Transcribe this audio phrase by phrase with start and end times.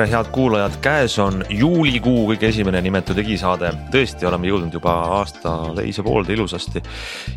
[0.00, 5.52] tere, head kuulajad, käes on juulikuu kõige esimene nimetu digisaade, tõesti oleme jõudnud juba aasta
[5.76, 6.80] teise poolde ilusasti.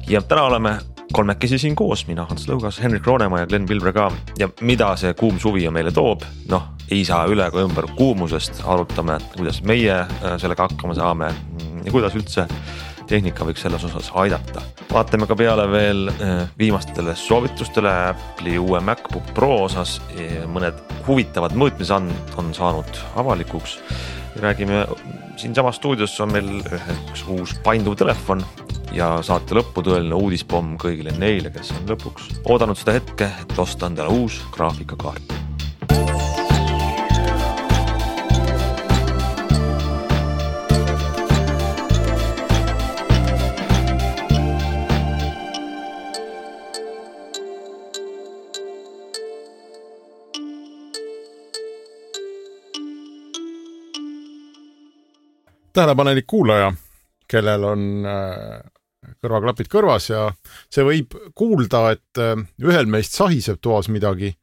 [0.07, 0.71] ja täna oleme
[1.13, 4.11] kolmekesi siin koos, mina, Hans Lõugas, Henrik Roonemaa ja Glen Pilvre ka.
[4.39, 9.19] Ja mida see kuum suvi meile toob, noh, ei saa üle ega ümber kuumusest, arutame,
[9.35, 11.33] kuidas meie äh, sellega hakkama saame
[11.83, 12.47] ja kuidas üldse
[13.09, 14.61] tehnika võiks selles osas aidata.
[14.91, 19.99] vaatame ka peale veel eh, viimastele soovitustele Apple'i uue MacBook Pro osas.
[20.47, 23.79] mõned huvitavad mõõtmisandmed on saanud avalikuks.
[24.41, 24.85] räägime,
[25.37, 26.49] siinsamas stuudios on meil
[27.11, 28.43] üks uus painduv telefon
[28.93, 33.89] ja saate lõppu tõeline uudispomm kõigile neile, kes on lõpuks oodanud seda hetke, et osta
[33.89, 35.52] endale uus graafikakaart
[55.73, 56.71] tähelepanelik kuulaja,
[57.29, 58.61] kellel on äh,
[59.23, 60.27] kõrvaklapid kõrvas ja
[60.71, 64.33] see võib kuulda, et äh, ühel meist sahiseb toas midagi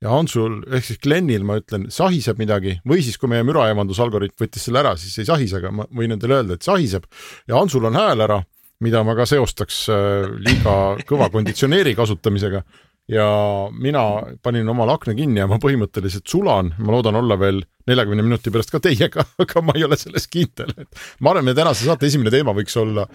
[0.00, 4.66] ja Hansul ehk siis Glenil ma ütlen, sahiseb midagi või siis, kui meie müraeemandusalgoritm võttis
[4.66, 7.06] selle ära, siis ei sahise, aga ma võin endale öelda, et sahiseb.
[7.48, 8.40] Ja Hansul on hääl ära,
[8.84, 10.76] mida ma ka seostaks äh, liiga
[11.08, 12.64] kõva konditsioneeri kasutamisega
[13.10, 13.26] ja
[13.74, 14.04] mina
[14.42, 18.72] panin omal akna kinni ja ma põhimõtteliselt sulan, ma loodan olla veel neljakümne minuti pärast
[18.72, 22.32] ka teiega, aga ma ei ole selles kindel, et ma arvan, meie tänase saate esimene
[22.34, 23.08] teema võiks olla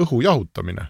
[0.00, 0.88] õhu jahutamine.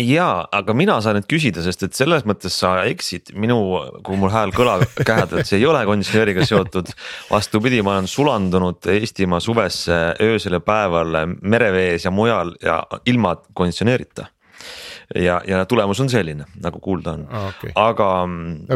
[0.00, 3.58] Jaa, aga mina saan nüüd küsida, sest et selles mõttes sa eksid minu,
[4.00, 6.88] kui mul hääl kõlab kähedalt, see ei ole konditsioneeriga seotud.
[7.28, 14.30] vastupidi, ma olen sulandunud Eestimaa suvesse öösel ja päeval merevees ja mujal ja ilma konditsioneerita
[15.14, 17.72] ja, ja tulemus on selline, nagu kuulda on ah,, okay.
[17.78, 18.08] aga.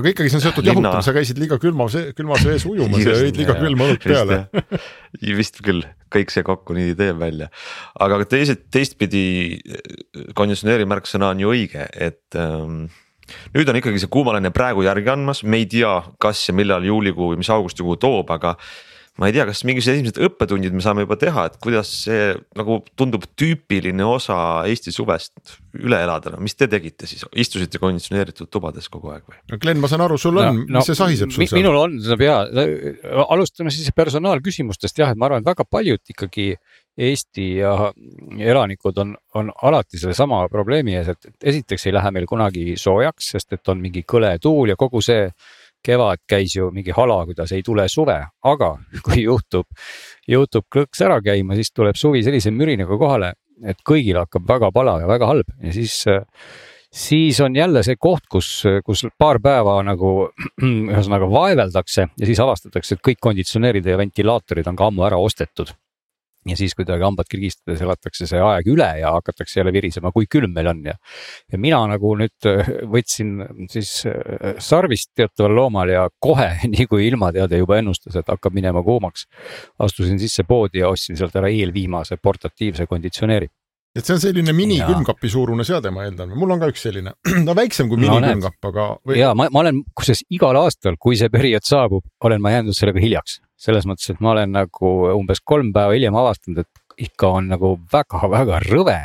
[0.00, 0.90] aga ikkagi see on seotud linna...
[0.90, 4.40] jahutamisega, sa käisid liiga külmas, külmas vees ujumas ja jõid liiga külma õlut peale.
[5.40, 7.50] vist küll, kõik see kokku nii teeb välja,
[8.02, 9.24] aga teised, teistpidi
[10.36, 12.86] konditsioneeri märksõna on ju õige, et ähm,
[13.56, 17.32] nüüd on ikkagi see kuumaline praegu järgi andmas, me ei tea, kas ja millal juulikuu
[17.32, 18.56] või mis augustikuu toob, aga
[19.16, 22.78] ma ei tea, kas mingisugused esimesed õppetunnid me saame juba teha, et kuidas see nagu
[23.00, 24.36] tundub tüüpiline osa
[24.68, 29.38] Eesti suvest üle elada, no mis te tegite siis, istusite konditsioneeritud tubades kogu aeg või?
[29.52, 31.60] no Glen, ma saan aru, sul on no,, mis no, see sahiseb sul seal?
[31.62, 32.38] minul on, seda pea,
[33.26, 36.50] alustame siis personaalküsimustest jah, et ma arvan, et väga paljud ikkagi
[36.96, 37.90] Eesti ja
[38.40, 43.52] elanikud on, on alati sellesama probleemi ees, et esiteks ei lähe meil kunagi soojaks, sest
[43.52, 45.26] et on mingi kõle tuul ja kogu see
[45.84, 48.70] kevad käis ju mingi hala, kuidas ei tule suve, aga
[49.06, 49.66] kui juhtub,
[50.28, 55.04] juhtub klõks ära käima, siis tuleb suvi sellise mürinaga kohale, et kõigil hakkab väga palav
[55.04, 55.52] ja väga halb.
[55.62, 56.02] Ja siis
[56.96, 60.30] siis on jälle see koht, kus, kus paar päeva nagu
[60.62, 65.74] ühesõnaga vaeveldakse ja siis avastatakse, et kõik konditsioneerid ja ventilaatorid on ka ammu ära ostetud
[66.50, 70.54] ja siis kuidagi hambad kirgistades elatakse see aeg üle ja hakatakse jälle virisema, kui külm
[70.56, 70.96] meil on ja.
[71.52, 73.34] ja mina nagu nüüd äh, võtsin
[73.72, 78.82] siis äh, sarvist teataval loomal ja kohe, nii kui ilmateade juba ennustas, et hakkab minema
[78.86, 79.26] kuumaks.
[79.78, 83.48] astusin sisse poodi ja ostsin sealt ära eelviimase portatiivse konditsioneeri
[83.96, 87.14] et see on selline minikülmkapi suurune seade, ma eeldan, mul on ka üks selline,
[87.46, 89.18] no väiksem kui minikülmkapp, aga või....
[89.22, 93.00] ja ma, ma olen kusjuures igal aastal, kui see periood saabub, olen ma jäänud sellega
[93.02, 97.50] hiljaks selles mõttes, et ma olen nagu umbes kolm päeva hiljem avastanud, et ikka on
[97.52, 98.96] nagu väga-väga rõve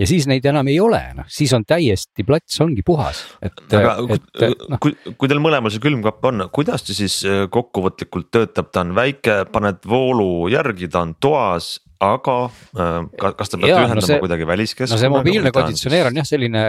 [0.00, 3.60] ja siis neid enam ei ole, noh siis on täiesti plats ongi puhas, et.
[3.68, 4.28] aga et,
[4.70, 4.78] no.
[4.82, 8.94] kui, kui teil mõlemal see külmkapp on, kuidas ta siis äh, kokkuvõtlikult töötab, ta on
[8.96, 12.96] väike, paned voolu järgi, ta on toas aga äh,
[13.38, 14.96] kas te peate ja, ühendama no see, kuidagi väliskeskkonnaga?
[14.96, 16.62] no see mobiilne konditsioneer on jah, selline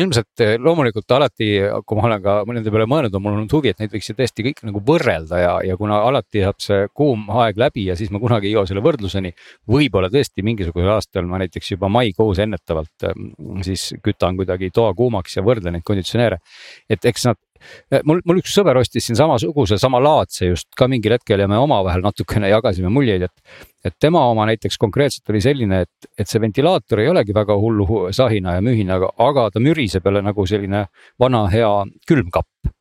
[0.00, 1.50] ilmselt eh, loomulikult alati,
[1.86, 4.16] kui ma olen ka nende peale mõelnud, on mul olnud huvi, et neid võiks ju
[4.18, 8.12] tõesti kõik nagu võrrelda ja, ja kuna alati saab see kuum aeg läbi ja siis
[8.14, 9.34] ma kunagi ei jõua selle võrdluseni.
[9.70, 15.38] võib-olla tõesti mingisugusel aastal ma näiteks juba maikuus ennetavalt mm, siis kütan kuidagi toa kuumaks
[15.38, 16.40] ja võrdlen neid konditsioneere.
[16.90, 17.38] et eks nad
[18.08, 22.04] mul, mul üks sõber ostis siin samasuguse, samalaadse just ka mingil hetkel ja me omavahel
[22.04, 23.58] natukene jagasime muljeid, et.
[23.88, 28.08] et tema oma näiteks konkreetselt oli selline, et, et see ventilaator ei olegi väga hullu
[28.12, 30.86] sahina ja mühinaga, aga ta müriseb jälle nagu selline
[31.20, 31.70] vana hea
[32.08, 32.74] külmkapp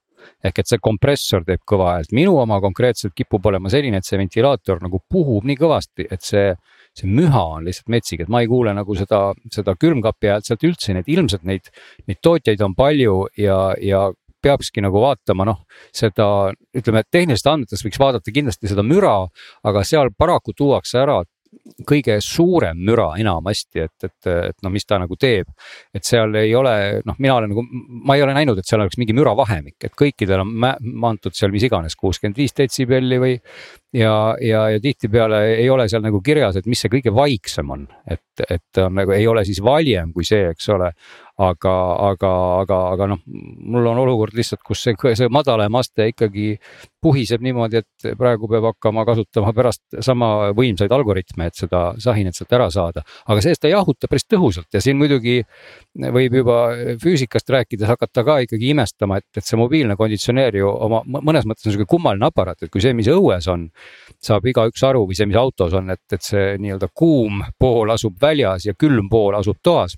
[0.44, 4.20] ehk et see kompressor teeb kõva häält, minu oma konkreetselt kipub olema selline, et see
[4.20, 6.52] ventilaator nagu puhub nii kõvasti, et see
[6.98, 9.20] see müha on lihtsalt metsik, et ma ei kuule nagu seda,
[9.54, 11.70] seda külmkapi häält sealt üldse, nii et ilmselt neid,
[12.10, 14.08] neid tootjaid on palju ja, ja
[14.48, 15.64] peakski nagu vaatama noh,
[15.96, 16.28] seda
[16.78, 19.18] ütleme, tehnilistest andmetest võiks vaadata kindlasti seda müra,
[19.68, 21.22] aga seal paraku tuuakse ära
[21.88, 25.50] kõige suurem müra enamasti, et, et, et no mis ta nagu teeb.
[25.96, 27.64] et seal ei ole, noh, mina olen nagu,
[28.08, 30.54] ma ei ole näinud, et seal oleks mingi müravahemik, et kõikidel on
[31.12, 33.38] antud seal mis iganes kuuskümmend viis detsibelli või.
[33.94, 37.88] Ja, ja, ja tihtipeale ei ole seal nagu kirjas, et mis see kõige vaiksem on,
[38.10, 40.92] et, et on nagu ei ole siis valjem kui see, eks ole
[41.38, 41.74] aga,
[42.10, 42.30] aga,
[42.64, 43.20] aga, aga noh,
[43.70, 46.56] mul on olukord lihtsalt, kus see, see madalam aste ikkagi
[47.04, 52.56] puhiseb niimoodi, et praegu peab hakkama kasutama pärast sama võimsaid algoritme, et seda sahinat sealt
[52.58, 53.04] ära saada.
[53.30, 55.44] aga see-eest ta jahutab päris tõhusalt ja siin muidugi
[56.18, 56.58] võib juba
[57.04, 61.70] füüsikast rääkides hakata ka ikkagi imestama, et, et see mobiilne konditsioneer ju oma mõnes mõttes
[61.70, 63.70] on sihuke kummaline aparaat, et kui see, mis õues on,
[64.24, 68.18] saab igaüks aru või see, mis autos on, et, et see nii-öelda kuum pool asub
[68.22, 69.98] väljas ja külm pool asub toas.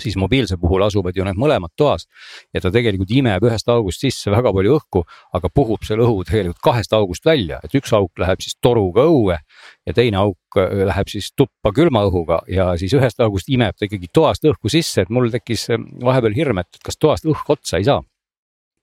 [0.00, 2.06] Siis mobiilse puhul asuvad ju need mõlemad toas
[2.54, 5.02] ja ta tegelikult imeb ühest august sisse väga palju õhku,
[5.36, 9.36] aga puhub selle õhu tegelikult kahest august välja, et üks auk läheb siis toruga õue
[9.36, 13.84] ja teine auk äh, läheb siis tuppa külma õhuga ja siis ühest august imeb ta
[13.84, 17.82] ikkagi toast õhku sisse, et mul tekkis äh, vahepeal hirm, et kas toast õhk otsa
[17.82, 18.00] ei saa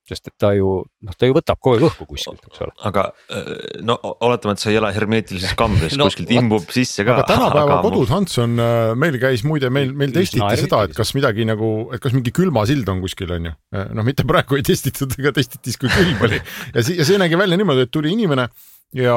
[0.10, 2.74] sest et ta ju noh, ta ju võtab kogu aeg õhku kuskilt, eks ole.
[2.90, 3.52] aga äh,
[3.86, 7.20] no oletame, et sa ei ela hermeetilises kambris no, kuskilt imbub sisse ka.
[7.20, 10.84] aga tänapäeva aga kodud, Hans on, äh, meil käis muide, meil, meil testiti no, seda,
[10.90, 13.56] et kas midagi nagu, et kas mingi külmasild on kuskil, on ju.
[13.76, 17.08] Äh, noh, mitte praegu ei testitud, aga testiti siis, kui külm oli ja siis, ja
[17.08, 18.50] see nägi välja niimoodi, et tuli inimene
[18.96, 19.16] ja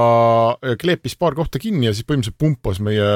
[0.81, 3.07] kleepis paar kohta kinni ja siis põhimõtteliselt pumpas meie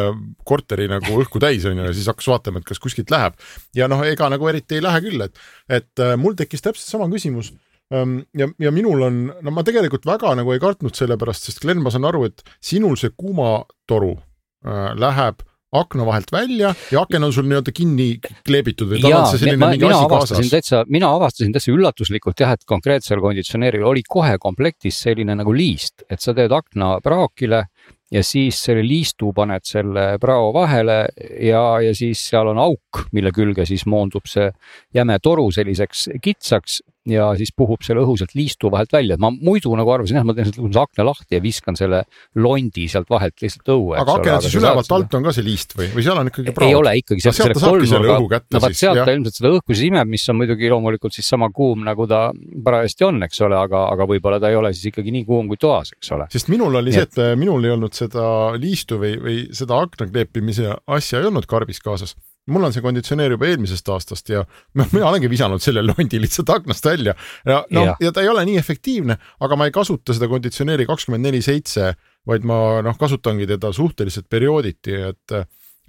[0.48, 3.36] korteri nagu õhku täis onju ja siis hakkas vaatama, et kas kuskilt läheb.
[3.76, 5.36] ja noh, ega nagu eriti ei lähe küll, et,
[5.68, 7.52] et mul tekkis täpselt sama küsimus
[7.90, 11.82] ja, ja minul on, no ma tegelikult väga nagu ei kartnud selle pärast, sest Glen,
[11.84, 15.44] ma saan aru, et sinul see kuumatoru äh, läheb
[15.76, 18.06] akna vahelt välja ja aken on sul nii-öelda kinni
[18.46, 20.50] kleebitud või tal on see selline ma, mingi asi kaasas?
[20.52, 26.06] täitsa, mina avastasin täitsa üllatuslikult jah, et konkreetsel konditsioneeril oli kohe komplektis selline nagu liist,
[26.10, 27.66] et sa teed akna praokile
[28.14, 31.00] ja siis selle liistu paned selle prao vahele
[31.42, 34.46] ja, ja siis seal on auk, mille külge siis moondub see
[34.94, 36.80] jäme toru selliseks kitsaks
[37.10, 40.26] ja siis puhub selle õhu sealt liistu vahelt välja, et ma muidu nagu arvasin, jah,
[40.26, 42.02] ma teen sealt akna lahti ja viskan selle
[42.42, 43.96] londi sealt vahelt lihtsalt õue.
[44.00, 46.54] aga aken on siis ülevalt alt on ka see liist või, või seal on ikkagi
[46.56, 46.68] praod?
[46.70, 50.12] ei ole ikkagi, sealt selle kolmnurga, no vot sealt ta ilmselt seda õhku siis imeb,
[50.16, 52.22] mis on muidugi loomulikult siis sama kuum, nagu ta
[52.66, 55.60] parajasti on, eks ole, aga, aga võib-olla ta ei ole siis ikkagi nii kuum kui
[55.60, 56.28] toas, eks ole.
[56.32, 58.26] sest minul oli see, et minul ei olnud seda
[58.60, 62.16] liistu või, või seda akna kleepimise asja ei olnud karbis kaasas
[62.52, 64.44] mul on see konditsioneer juba eelmisest aastast ja
[64.78, 67.16] noh, mina olengi visanud selle londi lihtsalt aknast välja
[67.46, 67.96] ja no ja.
[68.00, 71.94] ja ta ei ole nii efektiivne, aga ma ei kasuta seda konditsioneeri kakskümmend neli seitse,
[72.26, 75.38] vaid ma noh, kasutangi teda suhteliselt periooditi, et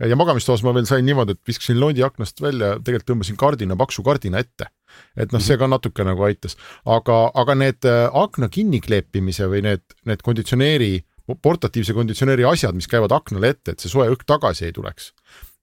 [0.05, 4.05] ja magamistoas ma veel sain niimoodi, et viskasin londi aknast välja, tegelikult tõmbasin kardina, paksu
[4.05, 4.69] kardina ette.
[5.17, 6.55] et noh, see ka natuke nagu aitas,
[6.89, 11.03] aga, aga need äh, akna kinnikleepimise või need, need konditsioneeri
[11.43, 15.11] portatiivse konditsioneeri asjad, mis käivad aknale ette, et see soe õhk tagasi ei tuleks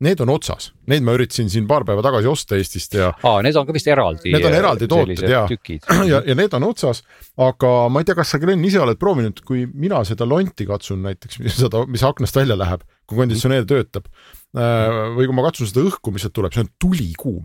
[0.03, 3.13] need on otsas, neid ma üritasin siin paar päeva tagasi osta Eestist ja.
[3.15, 4.33] aa, need on ka vist eraldi.
[4.35, 5.45] Need on eraldi tooted ja,
[6.13, 7.05] ja, ja need on otsas,
[7.41, 11.05] aga ma ei tea, kas sa, Glen, ise oled proovinud, kui mina seda lonti katsun
[11.07, 14.11] näiteks, seda, mis aknast välja läheb, kui konditsioneer töötab.
[14.55, 17.45] Äh, või kui ma katsun seda õhku, mis sealt tuleb, see on tulikuum.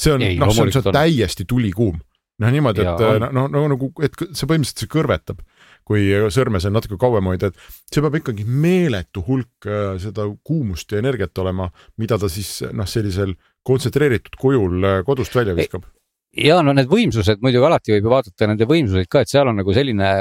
[0.00, 2.00] see on, noh, see on, see on täiesti tulikuum.
[2.40, 5.44] noh, niimoodi, et noh, no, no nagu, et see põhimõtteliselt see kõrvetab
[5.86, 10.92] kui sõrme seal natuke kauem hoida, et see peab ikkagi meeletu hulk äh, seda kuumust
[10.92, 11.70] ja energiat olema,
[12.00, 13.34] mida ta siis noh, sellisel
[13.66, 15.88] kontsentreeritud kujul äh, kodust välja viskab.
[16.38, 19.58] Ja no need võimsused muidugi alati võib ju vaadata nende võimsuseid ka, et seal on
[19.58, 20.12] nagu selline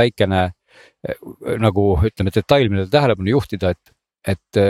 [0.00, 1.28] väikene äh,
[1.60, 3.94] nagu ütleme, detail, millele tähelepanu juhtida, et,
[4.34, 4.62] et,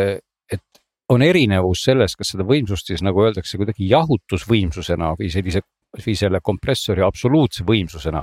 [0.50, 5.62] et on erinevus selles, kas seda võimsust siis nagu öeldakse kuidagi jahutusvõimsusena või sellise
[6.06, 8.22] või selle kompressori absoluutse võimsusena.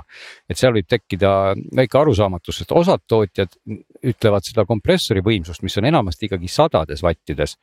[0.50, 3.56] et seal võib tekkida väike arusaamatus, sest osad tootjad
[4.06, 7.58] ütlevad seda kompressori võimsust, mis on enamasti ikkagi sadades vattides.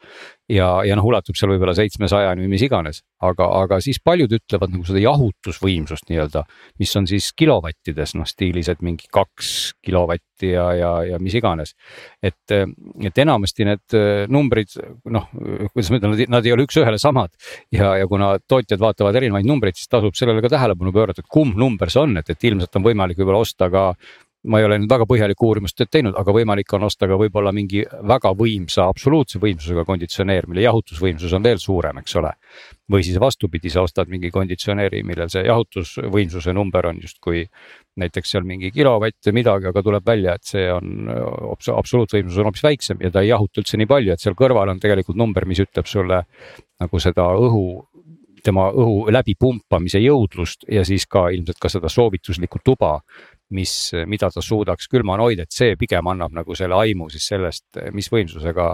[0.49, 4.75] ja, ja noh, ulatub seal võib-olla seitsmesajani või mis iganes, aga, aga siis paljud ütlevad
[4.75, 6.45] nagu seda jahutusvõimsust nii-öelda,
[6.83, 11.75] mis on siis kilovattides, noh stiilis, et mingi kaks kilovatti ja, ja, ja mis iganes.
[12.23, 12.55] et,
[13.07, 13.97] et enamasti need
[14.33, 14.75] numbrid
[15.13, 15.29] noh,
[15.73, 17.33] kuidas ma ütlen, nad ei ole üks-ühele samad
[17.73, 21.57] ja, ja kuna tootjad vaatavad erinevaid numbreid, siis tasub sellele ka tähelepanu pöörata, et kumb
[21.59, 23.93] number see on, et, et ilmselt on võimalik võib-olla osta ka
[24.43, 27.85] ma ei ole nüüd väga põhjalikku uurimustööd teinud, aga võimalik on osta ka võib-olla mingi
[28.11, 32.33] väga võimsa, absoluutse võimsusega konditsioneer, mille jahutusvõimsus on veel suurem, eks ole.
[32.93, 37.47] või siis vastupidi, sa ostad mingi konditsioneeri, millel see jahutusvõimsuse number on justkui
[37.97, 41.09] näiteks seal mingi kilovatt või midagi, aga tuleb välja, et see on
[41.79, 44.83] absoluutvõimsus on hoopis väiksem ja ta ei jahuta üldse nii palju, et seal kõrval on
[44.83, 46.25] tegelikult number, mis ütleb sulle
[46.83, 47.65] nagu seda õhu
[48.43, 52.99] tema õhu läbipumpamise jõudlust ja siis ka ilmselt ka seda soovituslikku tuba
[53.55, 53.75] mis,
[54.09, 58.09] mida ta suudaks külmana hoida, et see pigem annab nagu selle aimu siis sellest, mis
[58.13, 58.69] võimsusega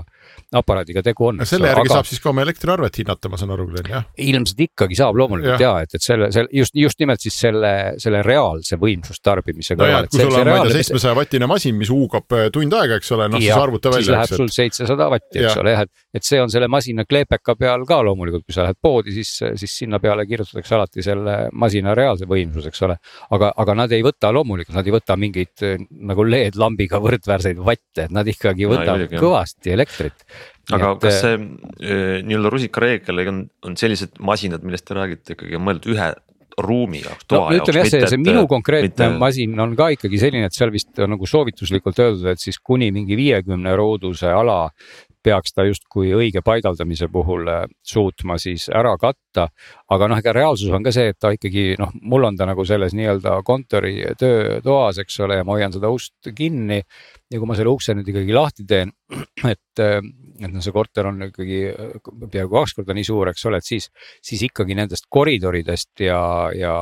[0.58, 1.42] aparaadiga tegu on.
[1.49, 1.99] selle järgi aga...
[1.99, 4.06] saab siis ka oma elektriarvet hinnata, ma saan aru, Glen, jah?
[4.28, 7.73] ilmselt ikkagi saab loomulikult ja, ja, et, et selle, selle just, just nimelt siis selle,
[8.02, 10.08] selle reaalse võimsustarbimise no kõrval.
[10.11, 13.12] kui sul on, ma ei tea, seitsmesaja vatine masin, mis huugab äh, tund aega, eks
[13.16, 14.04] ole, noh siis arvuta välja.
[14.04, 17.56] siis läheb sul seitsesada vatti, eks ole jah, et, et see on selle masina kleepeka
[17.58, 21.94] peal ka loomulikult, kui sa lähed poodi, siis, siis sinna peale kirjutatakse alati selle masina
[21.99, 22.99] reaalse võimsus, eks ole.
[23.37, 28.07] aga, aga nad ei võta loomulikult nad ei võta mingeid äh, nagu LED-lambiga võrdväärseid vatte,
[28.07, 30.25] et nad ikkagi võtavad no, kõvasti elektrit.
[30.73, 35.37] aga et, kas äh, see äh, nii-öelda rusikareegel on, on sellised masinad, millest te räägite
[35.37, 36.13] ikkagi on mõeldud ühe
[36.59, 37.69] ruumi jaoks, toa no, jaoks.
[37.69, 39.09] ütleme jah, see, see minu konkreetne mitte...
[39.21, 42.91] masin on ka ikkagi selline, et seal vist on nagu soovituslikult öeldud, et siis kuni
[42.95, 44.65] mingi viiekümne ruuduse ala
[45.23, 49.49] peaks ta justkui õige paigaldamise puhul äh, suutma siis ära katta.
[49.91, 52.65] aga noh, ega reaalsus on ka see, et ta ikkagi noh, mul on ta nagu
[52.65, 56.83] selles nii-öelda kontori töötoas, eks ole, ja ma hoian seda ust kinni.
[57.30, 58.92] Ja kui ma selle ukse nüüd ikkagi lahti teen,
[59.52, 60.00] et äh,
[60.38, 63.66] et noh, see korter on ikkagi äh, peaaegu kaks korda nii suur, eks ole, et
[63.66, 63.88] siis,
[64.25, 66.20] siis ikkagi nendest koridoridest ja,
[66.54, 66.75] ja,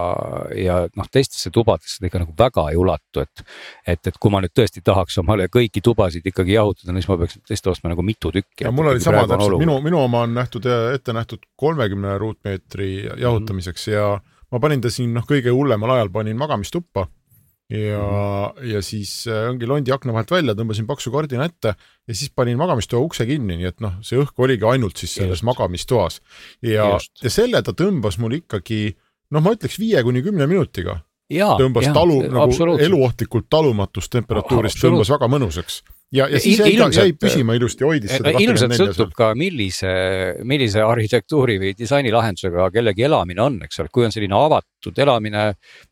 [0.60, 3.44] ja noh, teistesse tubadesse ta ikka nagu väga ei ulatu, et.
[3.86, 7.18] et, et kui ma nüüd tõesti tahaks omale kõiki tubasid ikkagi jahutada, no siis ma
[7.22, 8.68] peaks tõesti ostma nagu mitu tükki.
[8.76, 12.90] mul oli sama täpselt, minu, minu oma on nähtud, ette nähtud kolmekümne ruutmeetri
[13.22, 13.96] jahutamiseks mm -hmm.
[13.96, 17.08] ja ma panin ta siin noh, kõige hullemal ajal panin magamistuppa
[17.70, 18.66] ja mm, -hmm.
[18.72, 21.74] ja siis äh, ongi londi akna vahelt välja, tõmbasin paksu kardina ette
[22.08, 25.40] ja siis panin magamistoa ukse kinni, nii et noh, see õhk oligi ainult siis selles
[25.40, 25.48] Just.
[25.48, 26.20] magamistoas.
[26.62, 26.92] ja,
[27.22, 28.94] ja selle ta tõmbas mul ikkagi
[29.30, 31.00] noh, ma ütleks viie kuni kümne minutiga.
[31.58, 35.82] tõmbas ja, talu nagu eluohtlikult talumatust temperatuurist, tõmbas väga mõnusaks
[36.12, 38.32] ja, ja siis jäi, jäi püsima ilusti, hoidis seda.
[38.40, 39.90] ilmselt sõltub ka, millise,
[40.46, 45.46] millise arhitektuuri või disainilahendusega kellegi elamine on, eks ole, kui on selline avatud elamine.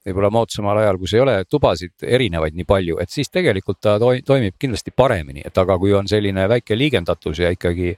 [0.04, 4.54] võib-olla moodsamal ajal, kus ei ole tubasid erinevaid nii palju, et siis tegelikult ta toimib
[4.60, 7.94] kindlasti paremini, et aga kui on selline väike liigendatus ja ikkagi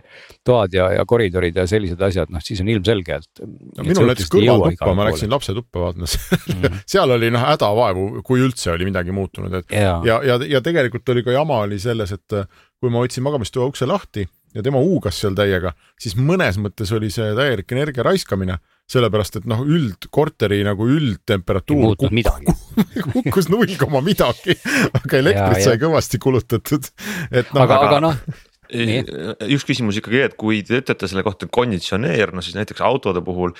[0.46, 3.44] toad ja, ja koridorid ja sellised asjad, noh siis on ilmselge, et.
[3.44, 6.80] no minul näiteks kõrvaltuppa, ma läksin lapse tuppa vaatama mm.
[6.88, 11.08] seal oli noh hädavaevu, kui üldse oli midagi muutunud, et ja, ja, ja, ja tegelikult
[11.12, 12.48] oli ka jama oli selles, et äh,
[12.80, 17.10] kui ma hoidsin magamistoa ukse lahti ja tema huugas seal täiega, siis mõnes mõttes oli
[17.12, 18.58] see täielik energia raiskamine,
[18.88, 24.56] sellepärast et noh, üldkorteri nagu üldtemperatuur kukkus null koma midagi,
[24.92, 26.88] aga elektrit sai kõvasti kulutatud,
[27.30, 27.64] et noh.
[27.66, 28.20] aga, aga noh
[28.66, 33.52] üks küsimus ikkagi, et kui te ütlete selle kohta konditsioneer, no siis näiteks autode puhul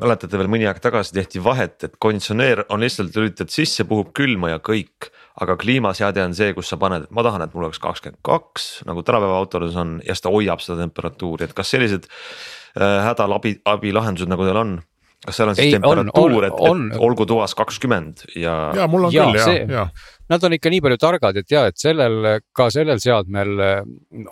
[0.00, 4.54] mäletate veel mõni aeg tagasi tehti vahet, et konditsioneer on lihtsalt lülitad sisse, puhub külma
[4.54, 5.10] ja kõik.
[5.40, 8.68] Aga kliimaseade on see, kus sa paned, et ma tahan, et mul oleks kakskümmend kaks
[8.88, 13.58] nagu tänapäeva autodes on ja siis ta hoiab seda temperatuuri, et kas sellised äh, hädaabi,
[13.68, 14.78] abilahendused nagu teil on?
[15.26, 18.54] kas seal on siis Ei, temperatuur, et, et olgu toas kakskümmend ja.
[18.76, 20.14] ja mul on ja, küll see, ja, ja.
[20.28, 22.20] Nad on ikka nii palju targad, et ja, et sellel,
[22.54, 23.54] ka sellel seadmel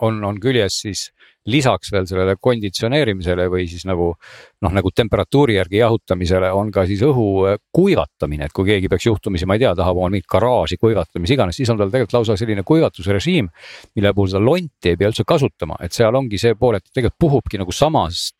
[0.05, 1.09] on, on küljes siis
[1.47, 7.03] lisaks veel sellele konditsioneerimisele või siis nagu noh, nagu temperatuuri järgi jahutamisele on ka siis
[7.07, 10.79] õhu äh, kuivatamine, et kui keegi peaks juhtumisi, ma ei tea, tahab oma mingit garaaži
[10.81, 13.51] kuivata, mis iganes, siis on tal tegelikult lausa selline kuivatusrežiim,
[13.97, 17.21] mille puhul seda lonti ei pea üldse kasutama, et seal ongi see pool, et tegelikult
[17.27, 18.31] puhubki nagu samas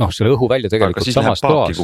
[0.00, 1.76] noh, selle õhu välja tegelikult samas toas.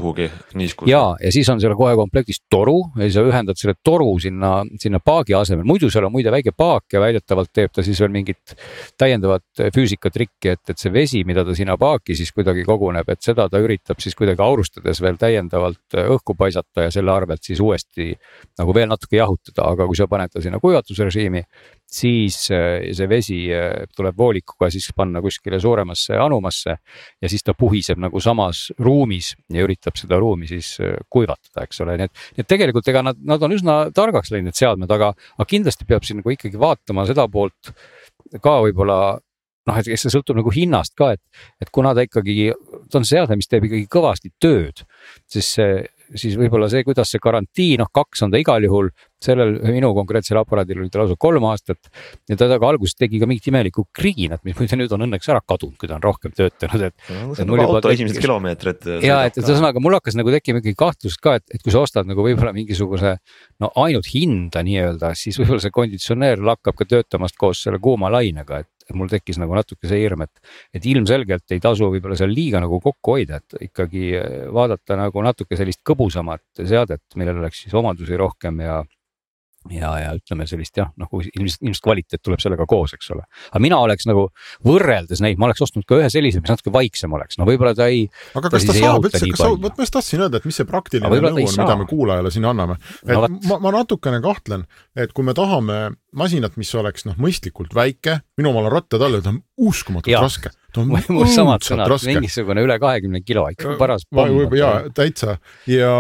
[0.88, 5.00] ja, ja siis on seal kohe komplektis toru ja sa ühendad selle toru sinna, sinna
[5.04, 8.54] paagi asemel, muidu seal on muide väike paak ja väidetavalt teeb ta siis veel mingit
[9.00, 13.48] täiendavat füüsikatrikki, et, et see vesi, mida ta sinna paaki siis kuidagi koguneb, et seda
[13.52, 18.14] ta üritab siis kuidagi aurustades veel täiendavalt õhku paisata ja selle arvelt siis uuesti
[18.58, 21.44] nagu veel natuke jahutada, aga kui sa paned ta sinna kuivatusrežiimi,
[21.88, 27.54] siis äh, see vesi äh, tuleb voolikuga siis panna kuskile suuremasse anumasse ja siis ta
[27.56, 32.26] puhiseb nagu samas ruumis ja üritab seda ruumi siis äh, kuivatada, eks ole, nii et,
[32.36, 35.88] nii et tegelikult ega nad, nad on üsna targaks läinud, need seadmed, aga, aga kindlasti
[35.88, 37.72] peab siin nagu ikkagi vaatama seda poolt
[38.44, 39.00] ka võib-olla
[39.68, 42.50] noh, et eks see sõltub nagu hinnast ka, et, et kuna ta ikkagi,
[42.92, 44.84] ta on seade, mis teeb ikkagi kõvasti tööd,
[45.28, 45.86] siis see
[46.16, 48.88] siis võib-olla see, kuidas see karantiin, noh kaks on ta igal juhul,
[49.22, 51.90] sellel minu konkreetsel aparaadil oli ta lausa kolm aastat.
[52.28, 55.42] ja ta aga alguses tegi ka mingit imelikku kriginat, mis muide nüüd on õnneks ära
[55.42, 57.10] kadunud, kui ta on rohkem töötanud, et.
[57.48, 58.88] No, auto esimesed kilomeetrid.
[59.04, 61.82] ja et, et ühesõnaga mul hakkas nagu tekkima ikkagi kahtlus ka, et, et kui sa
[61.82, 63.16] ostad nagu võib-olla mingisuguse
[63.62, 68.62] no ainult hinda nii-öelda, siis võib-olla see konditsioneer lakkab ka töötamast koos selle kuuma lainega,
[68.62, 72.62] et mul tekkis nagu natuke see hirm, et, et ilmselgelt ei tasu võib-olla seal liiga
[72.64, 77.76] nagu kokku hoida, et ikkagi eh, vaadata nagu natuke sellist kõbusamat seadet, millel oleks siis
[77.78, 78.80] omadusi rohkem ja
[79.72, 83.24] ja, ja ütleme sellist jah, nagu ilmselt, ilmselt kvaliteet tuleb sellega koos, eks ole.
[83.50, 84.28] aga mina oleks nagu
[84.66, 87.88] võrreldes neid, ma oleks ostnud ka ühe sellise, mis natuke vaiksem oleks, no võib-olla ta
[87.90, 88.06] ei.
[88.38, 90.68] aga kas ta, saab üldse, kas sa, vot ma just tahtsin öelda, et mis see
[90.68, 92.78] praktiline nõu on, mida me kuulajale siin anname.
[93.04, 94.64] et no, ma, ma natukene kahtlen,
[94.98, 95.80] et kui me tahame
[96.18, 100.12] masinat, mis oleks noh, mõistlikult väike, minu omal on rattad all ja ta on uskumatult
[100.12, 100.22] ja.
[100.24, 100.54] raske.
[100.76, 104.04] On mul samad sõnad, mingisugune üle kahekümne kilo ikka paras.
[104.12, 105.92] jaa, täitsa ja,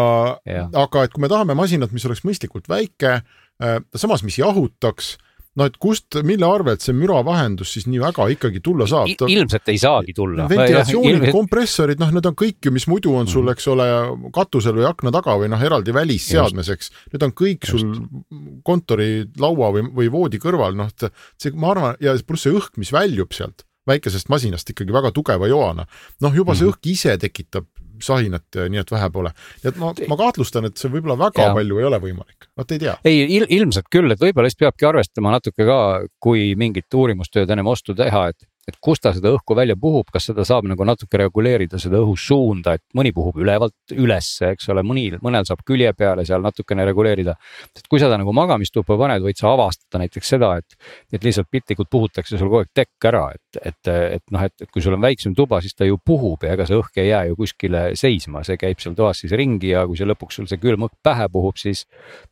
[0.44, 3.20] ja., aga et kui me tahame masinat, mis oleks mõistlikult väike
[3.58, 5.16] Äh, samas, mis jahutaks
[5.58, 9.26] no et kust, mille arvelt see müravahendus siis nii väga ikkagi tulla saab Ta...?
[9.34, 10.46] ilmselt ei saagi tulla.
[10.46, 13.56] ventilatsioonid ilmselt..., kompressorid, noh, need on kõik ju, mis muidu on sul, mhm.
[13.56, 13.88] eks ole,
[14.36, 16.92] katusel või akna taga või noh, eraldi välisseadmes, eks.
[17.10, 17.82] Need on kõik Just.
[17.82, 22.94] sul kontorilaua või, või voodi kõrval, noh, see, ma arvan, ja pluss see õhk, mis
[22.94, 25.86] väljub sealt väikesest masinast ikkagi väga tugeva joana.
[26.20, 26.74] noh, juba see mhm.
[26.74, 27.68] õhk ise tekitab
[28.02, 29.32] sahinat, nii et vähe pole.
[29.64, 31.54] et ma, ma kahtlustan, et see võib-olla väga ja.
[31.56, 32.94] palju ei ole võimalik, vot ei tea.
[33.08, 35.80] ei il, ilmselt küll, et võib-olla siis peabki arvestama natuke ka,
[36.22, 40.28] kui mingit uurimustööd ennem ostu teha, et et kust ta seda õhku välja puhub, kas
[40.28, 45.06] seda saab nagu natuke reguleerida, seda õhusuunda, et mõni puhub ülevalt ülesse, eks ole, mõni,
[45.24, 47.36] mõnel saab külje peale seal natukene reguleerida.
[47.76, 50.76] et kui seda nagu magamistuppa paned, võid sa avastada näiteks seda, et,
[51.12, 54.70] et lihtsalt piltlikult puhutakse sul kogu aeg tekk ära, et, et, et noh, et, et
[54.72, 57.22] kui sul on väiksem tuba, siis ta ju puhub ja ega see õhk ei jää
[57.30, 60.60] ju kuskile seisma, see käib seal toas siis ringi ja kui see lõpuks sul see
[60.62, 61.86] külm õhk pähe puhub, siis,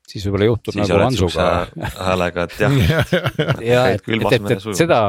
[0.08, 1.49] siis võib-olla juhtub siis nagu Antsuga.
[1.96, 2.76] häälega, et jah
[3.73, 5.00] ja et, et, et, et seda,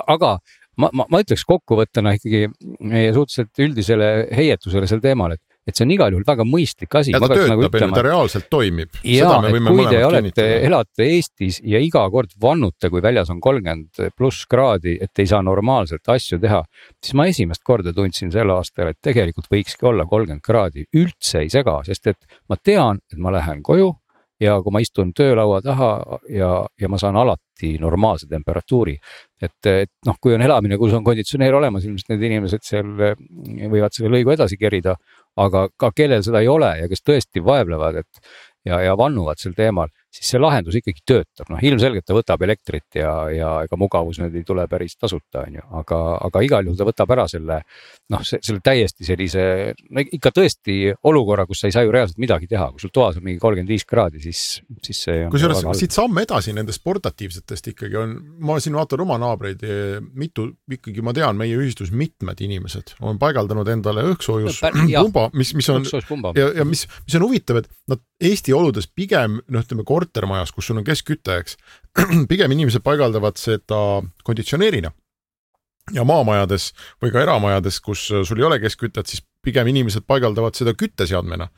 [0.00, 0.36] aga
[0.80, 2.46] ma, ma, ma ütleks kokkuvõttena ikkagi
[2.80, 7.12] meie suhteliselt üldisele heietusele sel teemal, et, et see on igal juhul väga mõistlik asi.
[7.14, 8.96] ja ta töötab nagu ütlema, ta reaalselt toimib.
[9.04, 14.12] ja, et kui te olete, elate Eestis ja iga kord vannute, kui väljas on kolmkümmend
[14.16, 16.62] pluss kraadi, et ei saa normaalselt asju teha,
[17.04, 21.52] siis ma esimest korda tundsin sel aastal, et tegelikult võikski olla kolmkümmend kraadi, üldse ei
[21.52, 23.92] sega, sest et ma tean, et ma lähen koju
[24.40, 25.90] ja kui ma istun töölaua taha
[26.32, 26.50] ja,
[26.80, 28.96] ja ma saan alati normaalse temperatuuri.
[29.42, 33.96] et, et noh, kui on elamine, kus on konditsioneer olemas, ilmselt need inimesed seal võivad
[33.96, 34.96] selle lõigu edasi kerida.
[35.36, 38.30] Aga ka kellel seda ei ole ja kes tõesti vaevlevad, et
[38.66, 42.98] ja, ja vannuvad sel teemal siis see lahendus ikkagi töötab, noh ilmselgelt ta võtab elektrit
[42.98, 46.78] ja, ja ega mugavus nüüd ei tule päris tasuta, on ju, aga, aga igal juhul
[46.78, 47.60] ta võtab ära selle.
[48.10, 49.42] noh, selle täiesti sellise,
[49.94, 53.20] no ikka tõesti olukorra, kus sa ei saa ju reaalselt midagi teha, kui sul toas
[53.20, 54.42] on mingi kolmkümmend viis kraadi, siis,
[54.82, 55.28] siis see.
[55.30, 59.62] kusjuures siit samm edasi nendest portatiivsetest ikkagi on, ma siin vaatan oma naabreid,
[60.18, 65.86] mitu ikkagi ma tean, meie ühistus mitmed inimesed on paigaldanud endale õhksoojuspumba, mis, mis on
[66.34, 70.70] ja, ja mis, mis on huvitav, et nad Eesti oludes pigem noh, ütleme kortermajas, kus
[70.70, 71.58] sul on keskküte, eks,
[72.30, 74.92] pigem inimesed paigaldavad seda konditsioneerina.
[75.90, 76.70] ja maamajades
[77.02, 81.48] või ka eramajades, kus sul ei ole keskkütet, siis pigem inimesed paigaldavad seda kütteseadmena.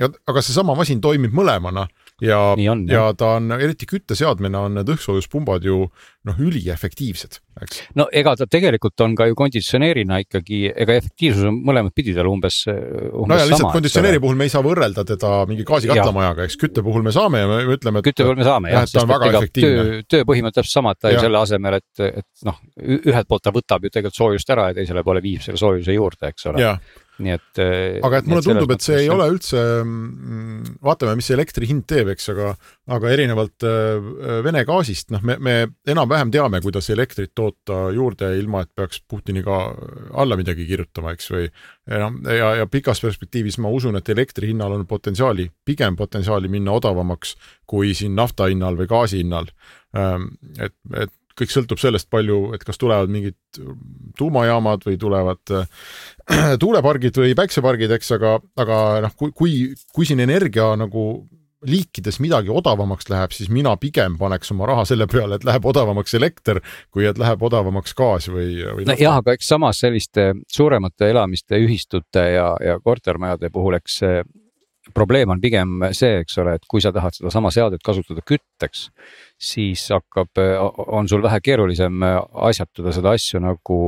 [0.00, 1.86] ja aga seesama masin toimib mõlemana
[2.24, 2.40] ja,
[2.90, 5.82] ja ta on, eriti kütteseadmena on need õhkssoojuspumbad ju
[6.28, 7.80] noh, üliefektiivsed, eks.
[7.96, 12.28] no ega ta tegelikult on ka ju konditsioneerina ikkagi, ega efektiivsus on mõlemat pidi tal
[12.30, 13.30] umbes, umbes.
[13.32, 17.06] no ja lihtsalt konditsioneeri puhul me ei saa võrrelda teda mingi gaasikatlamaajaga, eks kütte puhul
[17.06, 18.10] me saame ja me ütleme, et.
[18.10, 21.22] kütte puhul me saame jah, sest et ega töö, tööpõhimõte täpselt sama, et ta ju
[21.24, 22.60] selle asemel, et, et noh,
[23.00, 26.34] ühelt poolt ta võtab ju tegelikult soojust ära ja teisele poole viib selle soojuse juurde,
[26.34, 26.74] eks ole
[27.22, 27.48] nii et.
[27.62, 31.86] Äh, aga et mulle tundub, et see ei ole üldse, mm, vaatame, mis elektri hind
[31.90, 32.54] teeb, eks, aga,
[32.96, 35.56] aga erinevalt äh, Vene gaasist, noh, me, me
[35.90, 39.60] enam-vähem teame, kuidas elektrit toota juurde, ilma et peaks Putiniga
[40.18, 44.78] alla midagi kirjutama, eks, või ja, ja, ja pikas perspektiivis ma usun, et elektri hinnal
[44.78, 47.36] on potentsiaali, pigem potentsiaali minna odavamaks
[47.70, 49.50] kui siin nafta hinnal või gaasi hinnal.
[49.96, 53.36] Ähm, et, et kõik sõltub sellest, palju, et kas tulevad mingid
[54.18, 55.90] tuumajaamad või tulevad äh,
[56.62, 59.60] tuulepargid või päiksepargid, eks, aga, aga noh, kui, kui,
[59.94, 61.10] kui siin energia nagu
[61.66, 66.14] liikides midagi odavamaks läheb, siis mina pigem paneks oma raha selle peale, et läheb odavamaks
[66.16, 68.86] elekter, kui et läheb odavamaks gaas või, või.
[68.88, 74.00] nojah, aga eks samas selliste suuremate elamiste, ühistute ja, ja kortermajade puhul, eks
[74.94, 78.88] probleem on pigem see, eks ole, et kui sa tahad sedasama seadet kasutada kütteks,
[79.40, 80.36] siis hakkab,
[80.92, 82.02] on sul vähe keerulisem
[82.50, 83.78] asjatada seda asju nagu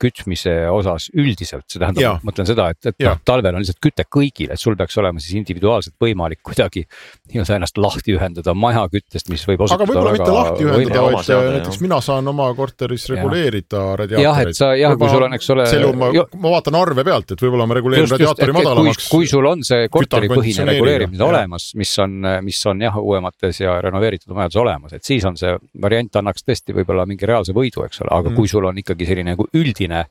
[0.00, 4.06] kütmise osas üldiselt, see tähendab, ma mõtlen seda, et, et noh, talvel on lihtsalt küte
[4.08, 9.44] kõigil, et sul peaks olema siis individuaalselt võimalik kuidagi nii-öelda ennast lahti ühendada majaküttest, mis
[9.48, 9.84] võib osutuda.
[9.84, 11.84] aga võib-olla mitte lahti ühendada, vaid seade, näiteks jah.
[11.84, 14.24] mina saan oma korteris reguleerida radiaatoreid.
[14.24, 15.68] jah, et sa jah, kui sul on, eks ole.
[16.00, 16.10] ma,
[16.46, 19.10] ma vaatan arve pealt, et võib-olla ma reguleerin just, radiaatori madalamaks.
[19.12, 24.32] kui sul on see korteripõhine reguleerimine olemas, mis on, mis on jah, uuemates ja renoveeritud
[24.36, 25.50] majades olemas, et siis on see
[25.82, 28.36] variant annaks tõesti võib-olla mingi reaalse võidu, eks ole, aga mm.
[28.38, 30.04] kui sul on ikkagi selline nagu üldine,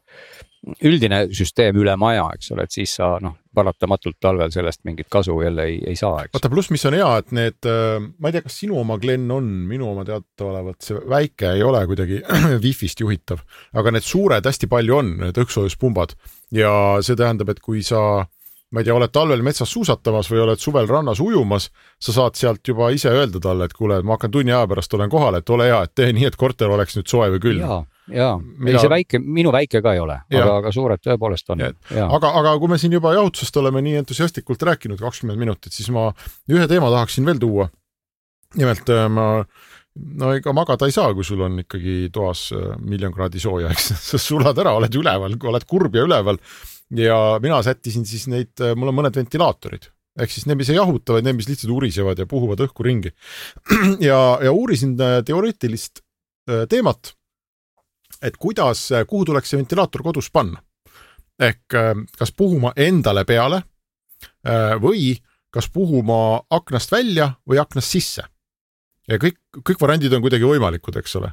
[0.84, 5.38] üldine süsteem üle maja, eks ole, et siis sa noh, paratamatult talvel sellest mingit kasu
[5.46, 6.36] jälle ei, ei saa, eks.
[6.36, 7.72] vaata, pluss, mis on hea, et need,
[8.20, 11.86] ma ei tea, kas sinu oma Glen on, minu oma teadaolevalt see väike ei ole
[11.88, 12.20] kuidagi
[12.66, 13.46] wifi'st juhitav,
[13.80, 16.20] aga need suured hästi palju on, need õhkssoojuspumbad
[16.60, 18.26] ja see tähendab, et kui sa
[18.72, 21.68] ma ei tea, oled talvel metsas suusatamas või oled suvel rannas ujumas,
[22.00, 25.12] sa saad sealt juba ise öelda talle, et kuule, ma hakkan tunni aja pärast olen
[25.12, 27.66] kohal, et ole hea, et tee nii, et korter oleks nüüd soe või külm.
[27.66, 27.82] ja,
[28.16, 28.78] ja Mina...
[28.78, 31.66] ei see väike, minu väike ka ei ole, aga, aga suured tõepoolest on.
[32.08, 36.08] aga, aga kui me siin juba jahutusest oleme nii entusiastlikult rääkinud kakskümmend minutit, siis ma
[36.52, 37.70] ühe teema tahaksin veel tuua.
[38.56, 39.28] nimelt äh, ma
[40.16, 43.92] no ega magada ei saa, kui sul on ikkagi toas äh, miljon kraadi sooja, eks
[44.14, 46.40] sa sulad ära, oled üleval, oled kurb ja üleval
[46.98, 49.90] ja mina sättisin siis neid, äh, mul on mõned ventilaatorid
[50.22, 53.14] ehk siis need, mis ei jahuta, vaid need, mis lihtsalt urisevad ja puhuvad õhku ringi.
[54.10, 56.02] ja, ja uurisin äh, teoreetilist
[56.52, 57.14] äh, teemat,
[58.22, 60.60] et kuidas, kuhu tuleks see ventilaator kodus panna.
[61.42, 61.74] ehk
[62.20, 63.64] kas puhuma endale peale
[64.84, 65.16] või
[65.50, 68.28] kas puhuma aknast välja või aknast sisse.
[69.08, 71.32] ja kõik, kõik variandid on kuidagi võimalikud, eks ole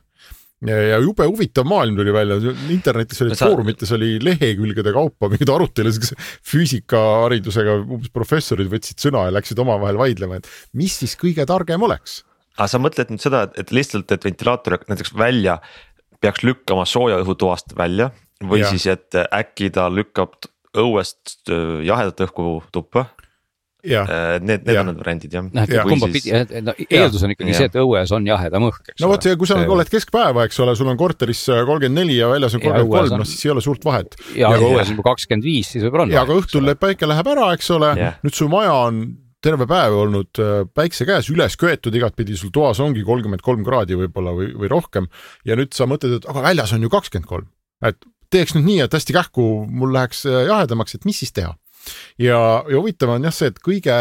[0.67, 2.39] ja, jube huvitav maailm tuli välja,
[2.75, 3.51] internetis olid sa...
[3.51, 6.09] foorumites oli lehekülgede kaupa mingeid arutelusid,
[6.51, 12.23] füüsikaharidusega umbes professorid võtsid sõna ja läksid omavahel vaidlema, et mis siis kõige targem oleks.
[12.57, 15.61] aga sa mõtled nüüd seda, et lihtsalt, et ventilaator näiteks välja
[16.21, 18.11] peaks lükkama sooja õhu toast välja
[18.43, 18.71] või ja.
[18.73, 20.35] siis, et äkki ta lükkab
[20.79, 23.09] õuest äh, jahedat õhku tuppa
[23.85, 24.83] need, need ja.
[24.83, 25.45] on need variandid jah.
[25.47, 26.33] noh, et kumba pidi,
[26.67, 27.61] no eeldus on ikkagi ja.
[27.61, 29.71] see, et õues on jahedam õhk, eks no vot, kui sa see...
[29.77, 33.29] oled keskpäeva, eks ole, sul on korteris kolmkümmend neli ja väljas on kolmkümmend kolm, noh
[33.29, 34.19] siis ei ole suurt vahet.
[34.35, 36.17] ja, ja õues on juba kakskümmend viis, siis võib-olla on.
[36.17, 37.95] ja aga õhtul päike läheb ära, eks ole,
[38.27, 39.03] nüüd su maja on
[39.45, 43.99] terve päev olnud äh, päikse käes, üles köetud igatpidi, sul toas ongi kolmkümmend kolm kraadi
[43.99, 45.07] võib-olla või, või rohkem
[45.47, 47.47] ja nüüd sa mõtled, et aga väljas on ju kakskümmend kolm,
[47.87, 48.03] et
[48.35, 51.55] teeks nüüd nii, et hästi kähku mul läheks äh, jahedamaks, et mis siis teha
[52.19, 53.97] ja, ja huvitav on jah see, et kõige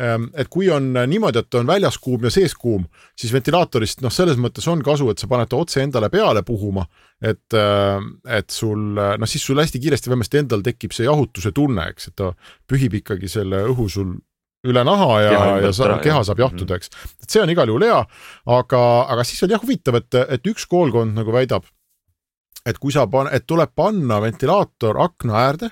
[0.00, 2.86] ähm, et kui on niimoodi, et on väljas kuum ja sees kuum,
[3.18, 6.86] siis ventilaatorist noh, selles mõttes on kasu, et sa paned ta otse endale peale puhuma,
[7.20, 7.98] et, äh,
[8.38, 12.18] et sul noh, siis sul hästi kiiresti vähemasti endal tekib see jahutuse tunne, eks, et
[12.20, 12.32] ta
[12.68, 14.18] pühib ikkagi selle õhu sul
[14.66, 16.92] üle naha ja, ja, ja sa, keha saab jahtuda, eks.
[17.22, 18.00] et see on igal juhul hea,
[18.56, 18.80] aga,
[19.14, 21.68] aga siis on jah huvitav, et, et üks koolkond nagu väidab,
[22.68, 25.70] et kui sa pan-, et tuleb panna ventilaator akna äärde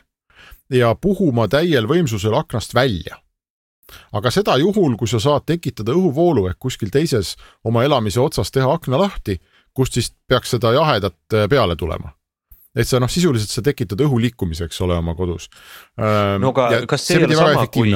[0.71, 3.19] ja puhuma täiel võimsusel aknast välja.
[4.13, 8.69] aga seda juhul, kui sa saad tekitada õhuvoolu ehk kuskil teises oma elamise otsas teha
[8.73, 9.39] akna lahti,
[9.73, 12.13] kust siis peaks seda jahedat äh, peale tulema
[12.77, 15.49] et sa noh, sisuliselt sa tekitad õhu liikumise, eks ole, oma kodus.
[15.99, 17.95] no aga kas see, ei ole sama, kui,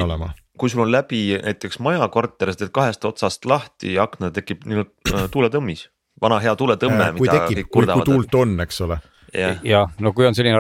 [0.59, 5.15] kui sul on läbi näiteks majakorter, sa teed kahest otsast lahti ja akna tekib nii-öelda
[5.15, 5.87] äh, tuuletõmmis,
[6.23, 8.09] vana hea tuuletõmme äh,, mida tekib, kurdavad.
[8.09, 8.99] kui tuult on, eks ole
[9.33, 10.59] jah ja, ja, no kui on selline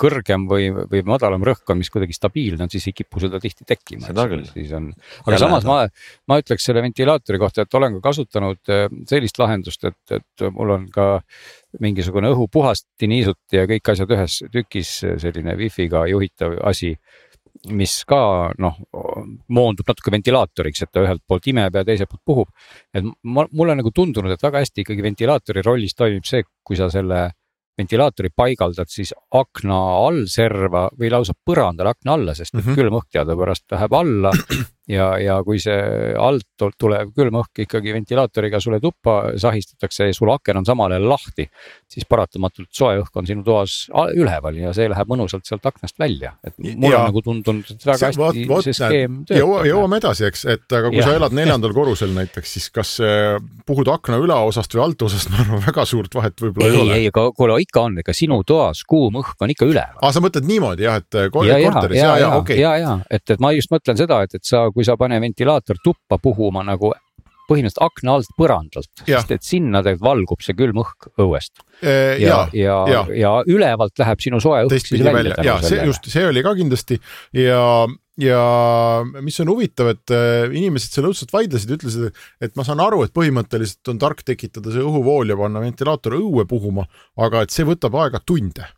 [0.00, 3.66] kõrgem või, või madalam rõhk on, mis kuidagi stabiilne on, siis ei kipu seda tihti
[3.68, 4.06] tekkima.
[4.08, 4.44] seda küll.
[4.50, 4.90] siis on,
[5.22, 5.78] aga Jälle samas ma,
[6.30, 10.76] ma ütleks selle ventilaatori kohta, et olen ka kasutanud äh, sellist lahendust, et, et mul
[10.76, 11.08] on ka
[11.82, 16.96] mingisugune õhu puhasti niisuti ja kõik asjad ühes tükis, selline wifi'ga juhitav asi
[17.70, 18.78] mis ka noh,
[19.52, 22.48] moondub natuke ventilaatoriks, et ta ühelt poolt imeb ja teiselt poolt puhub.
[22.94, 26.88] et ma, mulle nagu tundunud, et väga hästi ikkagi ventilaatori rollis toimib see, kui sa
[26.90, 27.28] selle
[27.82, 32.78] ventilaatori paigaldad siis akna all serva või lausa põrandale akna alla, sest mm -hmm.
[32.78, 34.32] külm õhk teadupärast läheb alla
[34.90, 35.78] ja, ja kui see
[36.18, 41.08] alt tulev külm õhk ikkagi ventilaatoriga sulle tuppa sahistatakse ja sul aken on samal ajal
[41.12, 41.46] lahti,
[41.90, 43.84] siis paratamatult soe õhk on sinu toas
[44.18, 47.98] üleval ja see läheb mõnusalt sealt aknast välja, et mulle on nagu tundunud, et väga
[48.00, 49.42] see, hästi võt, see skeem töötab.
[49.42, 51.06] jõua, jõuame edasi, eks, et aga kui ja.
[51.08, 52.94] sa elad neljandal korrusel näiteks, siis kas
[53.68, 56.98] puhud akna ülaosast või altosast, ma arvan, väga suurt vahet võib-olla ei, ei ole.
[56.98, 60.02] ei, aga kuule ikka on, ega sinu toas kuum õhk on ikka üleval.
[60.02, 62.58] aa, sa mõtled niimoodi jah, et korteris ja, ja, ja, ja, okei.
[62.60, 65.80] ja, ja, et, et ma just mõtlen seda, et, et sa kui sa pane ventilaator
[65.84, 66.92] tuppa puhuma nagu
[67.50, 71.64] põhimõtteliselt akna alt põrandalt, sest et sinna tegelikult valgub see külm õhk õuest.
[71.82, 75.36] ja, ja, ja, ja, ja ülevalt läheb sinu soe õhk siis välja.
[75.44, 77.00] ja see just, see oli ka kindlasti
[77.36, 77.60] ja
[78.20, 78.40] ja
[79.24, 83.14] mis on huvitav, et äh, inimesed seal õudselt vaidlesid, ütlesid, et ma saan aru, et
[83.16, 86.84] põhimõtteliselt on tark tekitada see õhuvool ja panna ventilaator õue puhuma,
[87.16, 88.68] aga et see võtab aega tunde.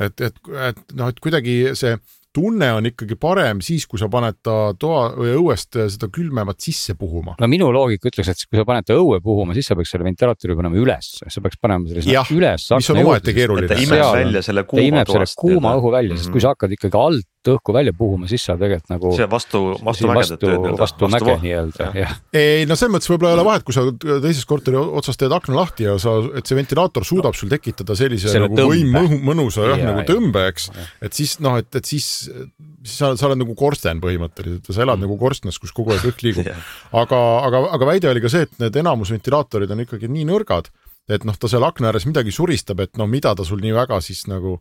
[0.00, 1.96] et, et, et noh, et kuidagi see
[2.36, 6.96] tunne on ikkagi parem siis, kui sa paned ta toa või õuest seda külmemat sisse
[6.98, 7.36] puhuma.
[7.40, 10.06] no minu loogika ütleks, et kui sa paned ta õue puhuma, siis sa peaks selle
[10.06, 12.68] ventilaatori panema üles, sa peaks panema sellise ja, üles.
[12.76, 13.70] mis on omaette keeruline.
[13.70, 15.38] ta imeb välja selle kuuma toast.
[15.40, 16.26] kuuma õhu välja mm, -hmm.
[16.26, 19.12] sest kui sa hakkad ikkagi alt õhku välja puhuma, siis sa tegelikult nagu.
[19.16, 20.80] see vastu, vastu mägedet teed nii-öelda.
[20.80, 22.14] vastu mäge nii-öelda, jah.
[22.36, 23.84] ei no selles mõttes võib-olla ei ole vahet, kui sa
[24.24, 28.32] teises korteri otsas teed akna lahti ja sa, et see ventilaator suudab sul tekitada sellise
[28.32, 30.70] Selle nagu võim, mõnusa jah, nagu tõmbe, eks.
[31.04, 34.86] et siis noh, et, et siis, siis sa, sa oled nagu korsten põhimõtteliselt ja sa
[34.86, 35.06] elad mm.
[35.06, 36.50] nagu korstnas, kus kogu aeg õhk liigub
[37.02, 40.70] aga, aga, aga väide oli ka see, et need enamus ventilaatorid on ikkagi nii nõrgad,
[41.06, 44.00] et noh, ta seal akna ääres midagi suristab, et no mida ta sul nii väga
[44.02, 44.56] siis nagu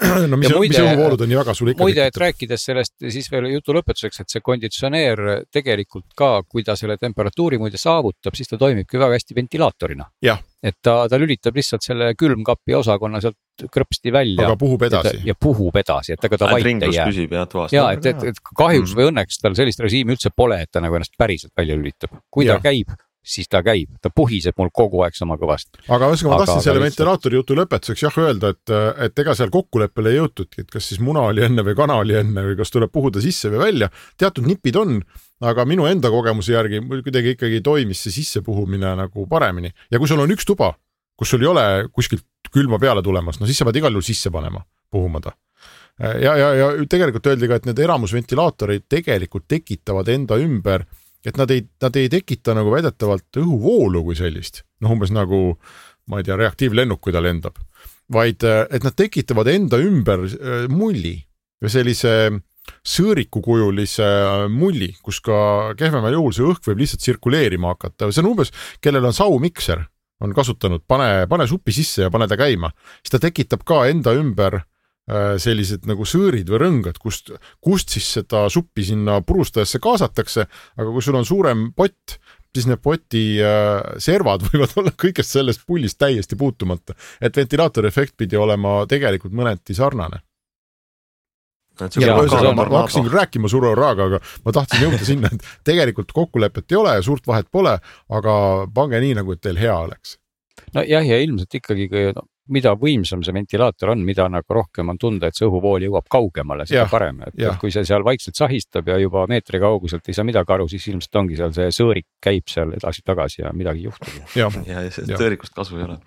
[0.30, 3.48] no mis, mis õhuvoolud on nii väga sul ikka muide, et rääkides sellest siis veel
[3.56, 8.60] jutu lõpetuseks, et see konditsioneer tegelikult ka, kui ta selle temperatuuri muide saavutab, siis ta
[8.60, 10.06] toimibki väga hästi ventilaatorina.
[10.62, 14.46] et ta, ta lülitab lihtsalt selle külmkapi osakonna sealt krõpsti välja.
[14.46, 15.20] aga puhub edasi.
[15.26, 17.10] ja puhub edasi, et ega ta vait ei jää.
[17.10, 17.74] püsib jah toas.
[17.74, 18.98] ja et, et, et kahjuks mm.
[19.00, 22.14] või õnneks tal sellist režiimi üldse pole, et ta nagu ennast päriselt välja lülitab.
[22.30, 22.56] kui ja.
[22.60, 25.82] ta käib siis ta käib, ta puhiseb mul kogu aeg sama kõvasti.
[25.92, 28.72] aga ühesõnaga ma tahtsin selle ventilaatori jutu lõpetuseks jah öelda, et,
[29.06, 32.16] et ega seal kokkuleppele ei jõutudki, et kas siis muna oli enne või kana oli
[32.20, 33.90] enne või kas tuleb puhuda sisse või välja.
[34.20, 34.96] teatud nipid on,
[35.44, 40.24] aga minu enda kogemuse järgi kuidagi ikkagi toimis see sissepuhumine nagu paremini ja kui sul
[40.24, 40.72] on üks tuba,
[41.16, 44.32] kus sul ei ole kuskilt külma peale tulemas, no siis sa pead igal juhul sisse
[44.32, 45.36] panema, puhuma ta
[46.00, 50.86] ja, ja, ja tegelikult öeldi ka, et need eramusventilaatorid tegelikult tekitavad enda ümber
[51.26, 55.58] et nad ei, nad ei tekita nagu väidetavalt õhuvoolu kui sellist, noh, umbes nagu
[56.10, 57.58] ma ei tea, reaktiivlennuk, kui ta lendab,
[58.12, 61.18] vaid äh, et nad tekitavad enda ümber äh, mulli.
[61.60, 62.12] või sellise
[62.86, 68.30] sõõrikukujulise äh, mulli, kus ka kehvemal juhul see õhk võib lihtsalt tsirkuleerima hakata, see on
[68.32, 69.84] umbes, kellel on saumikser,
[70.24, 74.16] on kasutanud, pane, pane suppi sisse ja pane ta käima, siis ta tekitab ka enda
[74.16, 74.62] ümber
[75.42, 80.46] sellised nagu sõõrid või rõngad, kust, kust siis seda suppi sinna purustajasse kaasatakse,
[80.76, 82.18] aga kui sul on suurem pott,
[82.54, 88.16] siis need poti äh, servad võivad olla kõigest sellest pullist täiesti puutumata, et ventilaatori efekt
[88.18, 90.22] pidi olema tegelikult mõneti sarnane.
[91.80, 96.10] Ja, ma, ma hakkasin küll rääkima Suro Raaga, aga ma tahtsin jõuda sinna, et tegelikult
[96.12, 97.78] kokkulepet ei ole ja suurt vahet pole,
[98.12, 98.34] aga
[98.74, 100.18] pange nii, nagu et teil hea oleks.
[100.76, 105.30] nojah, ja ilmselt ikkagi no, mida võimsam see ventilaator on, mida nagu rohkem on tunda,
[105.30, 107.54] et see õhuvool jõuab kaugemale, seda ja, parem, et ja.
[107.60, 111.20] kui see seal vaikselt sahistab ja juba meetri kauguselt ei saa midagi aru, siis ilmselt
[111.22, 114.14] ongi seal see sõõrik käib seal edasi-tagasi ja midagi juhtub.
[114.38, 115.98] ja, ja, ja sellest sõõrikust kasu ei ole.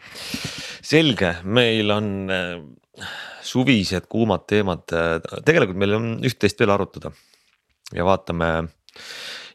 [0.94, 3.04] selge, meil on äh,
[3.44, 4.86] suvised kuumad teemad,
[5.46, 7.14] tegelikult meil on üht-teist veel arutada
[7.94, 8.50] ja vaatame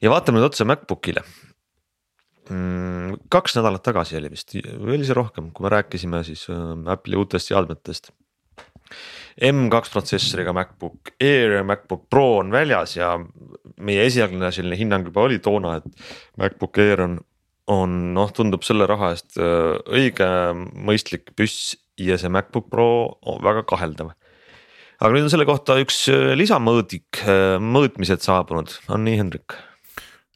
[0.02, 1.22] ja vaatame nüüd otsa MacBookile.
[2.48, 7.18] Kaks nädalat tagasi oli vist või oli see rohkem, kui me rääkisime siis äh, Apple'i
[7.20, 8.12] uutest seadmetest.
[9.44, 13.12] M2 protsessoriga MacBook Air ja MacBook Pro on väljas ja
[13.84, 16.08] meie esialgne selline hinnang juba oli toona, et
[16.40, 17.18] MacBook Air on,
[17.70, 20.30] on noh, tundub selle raha eest äh, õige
[20.72, 22.88] mõistlik püss ja see MacBook Pro
[23.28, 24.14] on väga kaheldav
[24.98, 27.22] aga nüüd on selle kohta üks äh, lisamõõdik,
[27.62, 29.60] mõõtmised saabunud, on nii, Hendrik?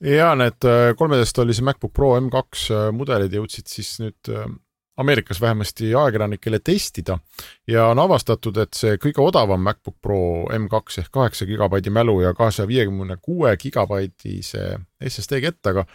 [0.02, 2.42] Ja need äh, kolmeteistktollise MacBook Pro M2
[2.74, 4.46] äh, mudelid jõudsid siis nüüd äh,
[5.00, 7.16] Ameerikas vähemasti ajakirjanikele testida
[7.66, 10.18] ja on avastatud, et see kõige odavam MacBook Pro
[10.52, 14.66] M2 ehk kaheksa gigabaidi mälu ja kahesaja viiekümne kuue gigabaidise
[15.08, 15.86] SSD kettaga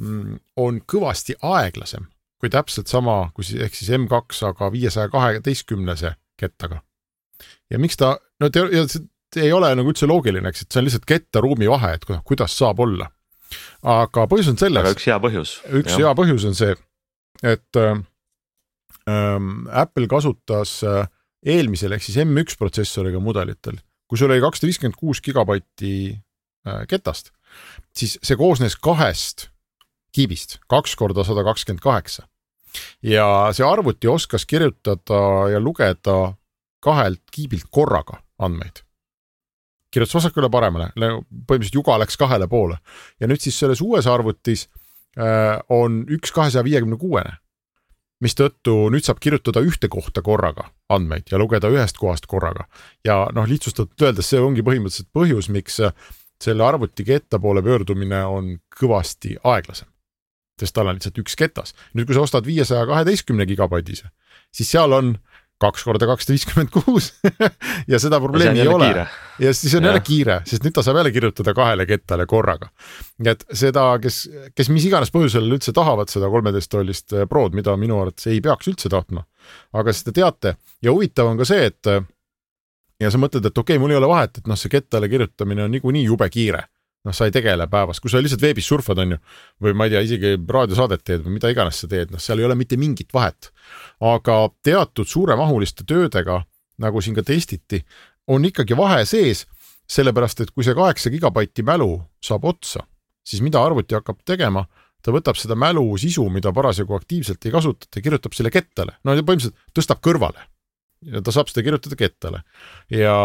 [0.00, 2.08] mm, on kõvasti aeglasem
[2.40, 6.82] kui täpselt sama, kui siis ehk siis M2, aga viiesaja kaheteistkümnese kettaga.
[7.70, 10.88] ja miks ta, no te, see ei ole nagu üldse loogiline, eks, et see on
[10.88, 13.08] lihtsalt ketta ruumi vahe, et kuidas saab olla
[13.86, 14.90] aga põhjus on selles.
[14.96, 15.56] üks hea põhjus.
[15.80, 16.04] üks ja.
[16.04, 16.76] hea põhjus on see,
[17.46, 17.98] et äh,
[19.06, 21.04] Apple kasutas äh,
[21.46, 23.78] eelmisel ehk siis M1 protsessoriga mudelitel,
[24.08, 27.32] kui sul oli kakssada viiskümmend kuus gigabaiti äh, ketast,
[27.96, 29.50] siis see koosnes kahest
[30.16, 32.26] kiibist, kaks korda sada kakskümmend kaheksa.
[33.02, 36.34] ja see arvuti oskas kirjutada ja lugeda
[36.82, 38.85] kahelt kiibilt korraga andmeid
[39.96, 42.78] kirjutas vasakule paremale, põhimõtteliselt juga läks kahele poole
[43.20, 44.68] ja nüüd siis selles uues arvutis
[45.18, 47.38] äh, on üks kahesaja viiekümne kuuene
[48.22, 52.66] mistõttu nüüd saab kirjutada ühte kohta korraga andmeid ja lugeda ühest kohast korraga.
[53.04, 55.80] ja noh, lihtsustatult öeldes see ongi põhimõtteliselt põhjus, miks
[56.42, 59.88] selle arvuti ketta poole pöördumine on kõvasti aeglasem.
[60.60, 61.74] sest tal on lihtsalt üks ketas.
[61.94, 64.08] nüüd, kui sa ostad viiesaja kaheteistkümne gigabaitise,
[64.52, 65.16] siis seal on
[65.62, 67.12] kaks korda kakssada viiskümmend kuus
[67.92, 68.90] ja seda probleemi ei ole.
[69.40, 69.90] ja siis on ja.
[69.90, 72.68] jälle kiire, sest nüüd ta saab jälle kirjutada kahele kettale korraga.
[73.24, 77.76] et seda, kes, kes mis iganes põhjusel üldse tahavad seda kolmeteist tollist eh, Prod, mida
[77.80, 79.24] minu arvates ei peaks üldse tahtma,
[79.72, 81.92] aga siis te teate ja huvitav on ka see, et
[83.00, 85.64] ja sa mõtled, et okei okay,, mul ei ole vahet, et noh, see kettale kirjutamine
[85.64, 86.66] on niikuinii jube kiire
[87.06, 89.18] noh, sa ei tegele päevas, kui sa lihtsalt veebis surfad, on ju,
[89.62, 92.48] või ma ei tea, isegi raadiosaadet teed või mida iganes sa teed, noh, seal ei
[92.48, 93.52] ole mitte mingit vahet.
[94.00, 96.42] aga teatud suuremahuliste töödega,
[96.82, 97.80] nagu siin ka testiti,
[98.28, 99.46] on ikkagi vahe sees,
[99.88, 102.82] sellepärast et kui see kaheksa gigabaiti mälu saab otsa,
[103.24, 104.66] siis mida arvuti hakkab tegema,
[105.02, 109.56] ta võtab seda mälu sisu, mida parasjagu aktiivselt ei kasutata, kirjutab selle kettale, no põhimõtteliselt
[109.76, 110.50] tõstab kõrvale.
[111.06, 112.42] Ja ta saab seda kirjutada kettale.
[112.90, 113.16] ja,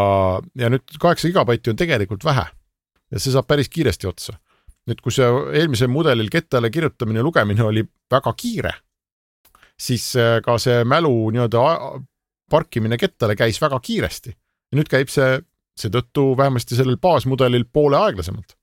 [0.60, 2.44] ja nüüd kaheksa gigabaiti on tegelikult vähe
[3.12, 4.38] ja see saab päris kiiresti otsa.
[4.89, 5.28] nüüd, kui see
[5.60, 8.71] eelmisel mudelil kettale kirjutamine lugemine oli väga kiire,
[9.78, 11.62] siis äh, ka see mälu nii-öelda
[12.50, 15.38] parkimine kettale käis väga kiiresti ja nüüd käib see
[15.80, 18.58] seetõttu vähemasti sellel baasmudelil poole aeglasemalt.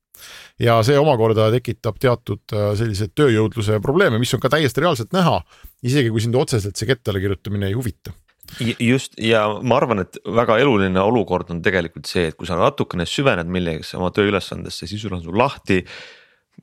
[0.59, 5.39] ja see omakorda tekitab teatud äh, selliseid tööjõudluse probleeme, mis on ka täiesti reaalselt näha,
[5.83, 8.11] isegi kui sind otseselt see kettale kirjutamine ei huvita
[8.79, 13.05] just ja ma arvan, et väga eluline olukord on tegelikult see, et kui sa natukene
[13.07, 15.83] süvened millegagi oma tööülesandesse, siis sul on sul lahti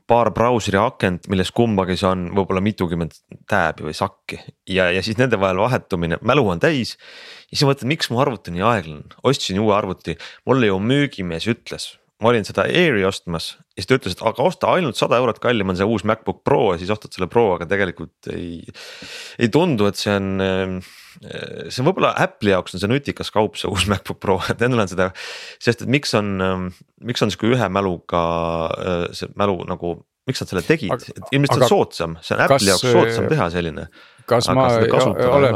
[0.07, 3.17] paar brauseri akent, milles kumbagi see on võib-olla mitukümmend
[3.49, 4.39] tääbi või sakki.
[4.69, 6.97] Ja, ja siis nende vahel vahetumine, mälu on täis.
[7.49, 11.95] ja siis mõtled, miks mu arvuti nii aeglane, ostsin uue arvuti, mulle ju müügimees ütles,
[12.21, 15.41] ma olin seda Airi ostmas ja siis ta ütles, et aga osta ainult sada eurot
[15.43, 18.63] kallim on see uus MacBook Pro ja siis ostad selle Pro, aga tegelikult ei.
[19.39, 20.81] ei tundu, et see on
[21.25, 24.63] Äh, see on võib-olla Apple'i jaoks on see nutikas kaup, see uus MacBook Pro, et
[24.67, 25.09] endal on seda,
[25.63, 26.67] sest et miks on, ähm,
[27.07, 28.21] miks on sihuke ühe mäluga
[29.17, 29.97] see mälu nagu,
[30.29, 33.49] miks nad selle tegid, et ilmselt see on soodsam, see on Apple'i jaoks soodsam teha
[33.55, 33.89] selline.
[34.27, 34.67] kas aga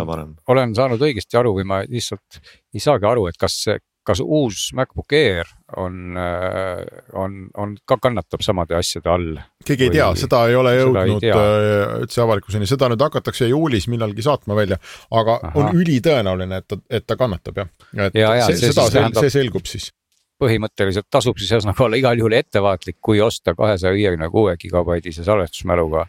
[0.00, 2.40] ma olen, olen saanud õigesti aru või ma lihtsalt
[2.74, 3.60] ei saagi aru, et kas
[4.10, 6.82] kas uus MacBook Air on, äh,
[7.18, 9.38] on, on ka kannatab samade asjade all?
[9.66, 14.26] keegi ei tea, seda ei ole jõudnud äh, üldse avalikkuseni, seda nüüd hakatakse juulis millalgi
[14.26, 15.54] saatma välja, aga Aha.
[15.60, 17.72] on ülitõenäoline, et ta, et ta kannatab jah.
[18.08, 19.90] et ja, ja, see, seda, see, see selgub siis
[20.40, 26.06] põhimõtteliselt tasub siis ühesõnaga olla igal juhul ettevaatlik, kui osta kahesaja viiekümne kuue gigabaidise salvestusmäluga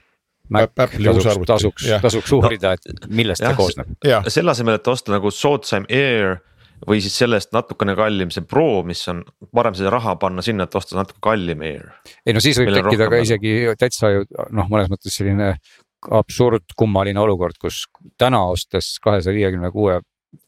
[0.51, 3.91] Mac tasuks, tasuks, tasuks uurida, et millest ja, see koosneb.
[4.27, 6.41] selle asemel, et osta nagu soodsam Air
[6.88, 10.76] või siis sellest natukene kallim see Pro, mis on parem seda raha panna sinna, et
[10.76, 11.88] osta natuke kallim Air.
[12.26, 15.56] ei no siis võib tekkida ka isegi täitsa ju noh, mõnes mõttes selline
[16.12, 17.84] absurd, kummaline olukord, kus
[18.17, 20.00] täna ostes kahesaja viiekümne kuue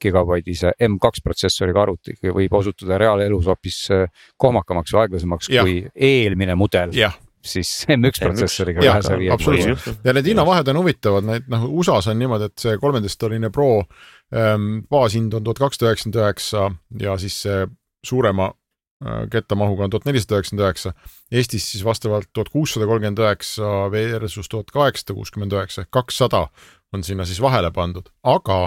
[0.02, 4.08] gigabaidise M2 protsessoriga arvuti võib osutuda reaalelus hoopis äh,
[4.40, 5.66] kohmakamaks või aeglasemaks ja.
[5.66, 6.96] kui eelmine mudel
[7.44, 9.96] siis M1 protsessoriga kahesaja viiekümne.
[10.04, 13.84] ja need hinnavahed on huvitavad, need noh, USA-s on niimoodi, et see kolmeteisttolline Pro
[14.90, 16.68] baashind on tuhat kakssada üheksakümmend üheksa
[17.00, 17.66] ja siis see
[18.06, 18.48] suurema
[19.06, 20.94] äh, kettamahuga on tuhat nelisada üheksakümmend üheksa.
[21.32, 26.48] Eestis siis vastavalt tuhat kuussada kolmkümmend üheksa versus tuhat kaheksasada kuuskümmend üheksa ehk kakssada
[26.94, 28.60] on sinna siis vahele pandud, aga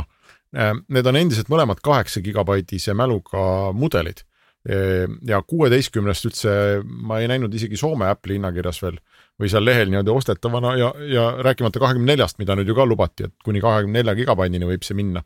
[0.54, 4.24] ehm, need on endiselt mõlemad kaheksa gigabaitise mäluga mudelid.
[4.66, 8.98] Ehm, ja kuueteistkümnest üldse ma ei näinud isegi Soome Apple'i hinnakirjas veel
[9.40, 13.28] või seal lehel niimoodi ostetavana ja, ja rääkimata kahekümne neljast, mida nüüd ju ka lubati,
[13.28, 15.22] et kuni kahekümne nelja gigabaitini võib see minna.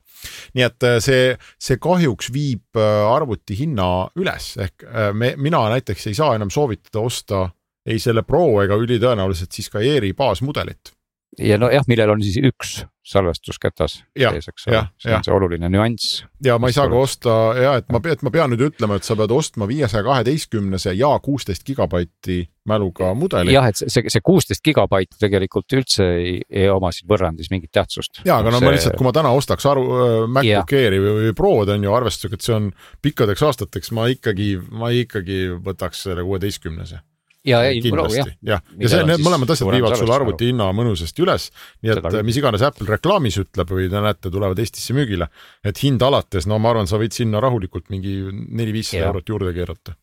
[0.58, 5.62] nii et äh, see, see kahjuks viib äh, arvuti hinna üles, ehk äh, me, mina
[5.76, 7.48] näiteks ei saa enam soovitada osta
[7.86, 10.92] ei selle Pro ega ülitõenäoliselt siis ka Airi baasmudelit
[11.38, 16.22] ja nojah, millel on siis üks salvestusketas sees, eks ole, see on see oluline nüanss.
[16.44, 19.06] ja ma ei saa ka osta ja et ma, et ma pean nüüd ütlema, et
[19.06, 23.54] sa pead ostma viiesaja kaheteistkümnese ja kuusteist gigabaiti mäluga mudeli.
[23.54, 28.22] jah, et see, see kuusteist gigabaiti tegelikult üldse ei, ei oma siin võrrandis mingit tähtsust.
[28.24, 28.68] ja, aga no see...
[28.68, 31.94] ma lihtsalt, kui ma täna ostaks aru äh, MacBook Airi või, või Prod on ju
[31.94, 37.00] arvestusega, et see on pikkadeks aastateks, ma ikkagi, ma ikkagi võtaks selle kuueteistkümnese
[37.46, 41.24] ja ei, kindlasti jah, jah., ja see, need mõlemad asjad viivad sulle arvuti hinna mõnusasti
[41.24, 41.48] üles,
[41.85, 45.31] nii et mis iganes Apple reklaamis ütleb või te näete, tulevad Eestisse müügile,
[45.64, 49.96] et hind alates, no ma arvan, sa võid sinna rahulikult mingi neli-viissada eurot juurde keerata.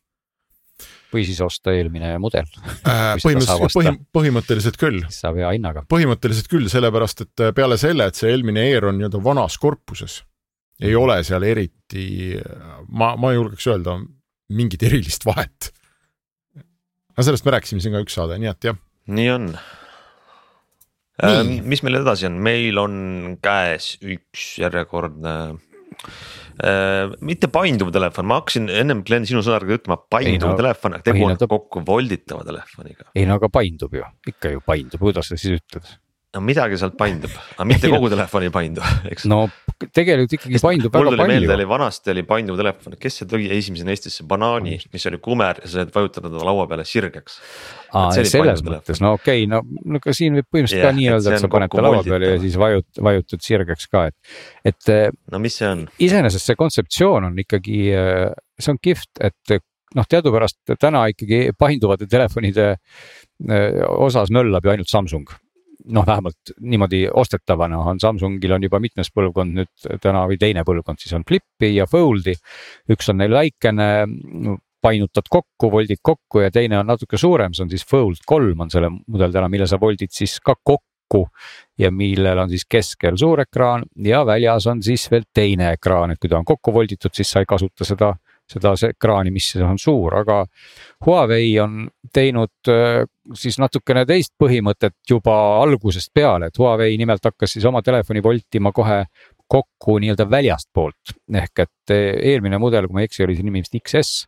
[1.14, 5.06] või siis osta eelmine mudel äh, põhimõtteliselt, põhim, põhimõtteliselt küll.
[5.14, 5.86] saab hea hinnaga.
[5.94, 10.24] põhimõtteliselt küll, sellepärast et äh, peale selle, et see eelmine Air on nii-öelda vanas korpuses,
[10.82, 12.34] ei ole seal eriti,
[12.90, 14.00] ma, ma julgeks öelda,
[14.54, 15.72] mingit erilist vahet
[17.18, 18.80] aga sellest me rääkisime siin ka üks saade, nii et jah.
[19.10, 19.52] nii on.
[21.26, 22.98] Ähm, mis meil edasi on, meil on
[23.42, 25.34] käes üks järjekordne
[26.62, 31.08] äh, mitte painduv telefon, ma hakkasin ennem Glen sinu sõnadega ütlema painduv no, telefon, aga
[31.10, 33.10] tegu on kokku volditava telefoniga.
[33.18, 35.90] ei no aga paindub ju, ikka ju paindub, kuidas sa siis ütled
[36.38, 39.26] no midagi sealt paindub, aga mitte kogu telefon ei paindu, eks.
[39.30, 39.46] no
[39.94, 41.12] tegelikult ikkagi paindub väga palju.
[41.12, 45.08] mul tuli meelde, oli vanasti oli painduv telefon, kes see tegi esimesena Eestisse, banaani, mis
[45.10, 47.40] oli kumer ja sa said vajutada ta laua peale sirgeks.
[47.92, 51.10] aa, selles mõttes, no okei okay,, no, no ka siin võib põhimõtteliselt yeah, ka nii
[51.14, 54.36] öelda, et sa paned ta laua peale ja siis vajut-, vajutad sirgeks ka, et,
[54.74, 54.94] et.
[54.94, 55.88] Eh, no mis see on?
[56.10, 58.28] iseenesest see kontseptsioon on ikkagi, eh,
[58.58, 59.60] see on kihvt, et
[59.98, 62.76] noh, teadupärast täna ikkagi painduvate telefonide
[63.94, 65.30] osas möllab ju ainult Samsung
[65.94, 71.02] noh, vähemalt niimoodi ostetavana on Samsungil on juba mitmes põlvkond nüüd täna või teine põlvkond
[71.02, 72.36] siis on Flip'i ja Fold'i.
[72.92, 73.88] üks on neil väikene,
[74.82, 78.72] painutad kokku, voldid kokku ja teine on natuke suurem, see on siis Fold kolm on
[78.72, 81.26] selle mudel täna, mille sa voldid siis ka kokku
[81.80, 86.22] ja millel on siis keskel suur ekraan ja väljas on siis veel teine ekraan, et
[86.22, 88.14] kui ta on kokku volditud, siis sa ei kasuta seda
[88.52, 90.44] seda ekraani, mis on suur, aga
[91.06, 93.04] Huawei on teinud äh,
[93.36, 98.72] siis natukene teist põhimõtet juba algusest peale, et Huawei nimelt hakkas siis oma telefoni voltima
[98.76, 99.04] kohe
[99.48, 101.18] kokku nii-öelda väljastpoolt.
[101.42, 104.26] Ehk et äh, eelmine mudel, kui ma ei eksi, oli see nimi vist XS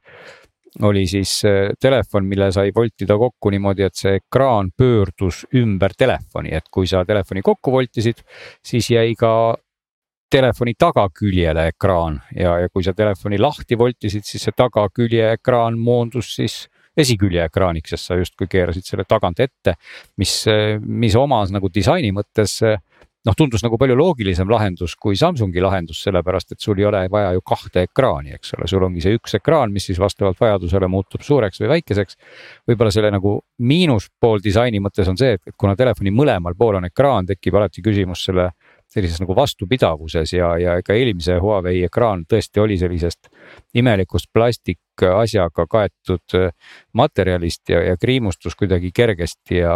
[0.86, 6.54] oli siis äh, telefon, mille sai voltida kokku niimoodi, et see ekraan pöördus ümber telefoni,
[6.56, 8.22] et kui sa telefoni kokku voltisid,
[8.66, 9.32] siis jäi ka
[10.30, 16.36] telefoni tagaküljele ekraan ja, ja kui sa telefoni lahti voltisid, siis see tagakülje ekraan moondus
[16.38, 16.68] siis
[17.00, 19.76] esikülje ekraaniks, sest sa justkui keerasid selle tagant ette,
[20.20, 20.34] mis,
[20.84, 22.60] mis omas nagu disaini mõttes
[23.26, 27.34] noh, tundus nagu palju loogilisem lahendus kui Samsungi lahendus, sellepärast et sul ei ole vaja
[27.36, 31.24] ju kahte ekraani, eks ole, sul ongi see üks ekraan, mis siis vastavalt vajadusele muutub
[31.26, 32.20] suureks või väikeseks.
[32.70, 37.28] võib-olla selle nagu miinuspool disaini mõttes on see, et kuna telefoni mõlemal pool on ekraan,
[37.30, 38.52] tekib alati küsimus selle
[38.90, 43.30] sellises nagu vastupidavuses ja, ja ega eelmise Huawei ekraan tõesti oli sellisest
[43.78, 46.50] imelikust plastikasjaga kaetud äh,
[46.98, 49.76] materjalist ja, ja kriimustus kuidagi kergesti ja,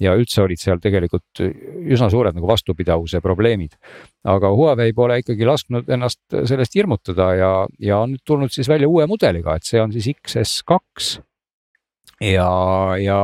[0.00, 3.76] ja üldse olid seal tegelikult üsna suured nagu vastupidavuse probleemid.
[4.24, 8.88] aga Huawei pole ikkagi lasknud ennast sellest hirmutada ja, ja on nüüd tulnud siis välja
[8.88, 11.20] uue mudeliga, et see on siis XS2
[12.20, 12.50] ja,
[13.00, 13.20] ja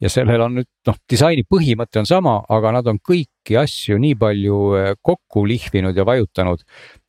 [0.00, 4.16] ja sellel on nüüd noh, disaini põhimõte on sama, aga nad on kõiki asju nii
[4.18, 6.64] palju eh, kokku lihvinud ja vajutanud,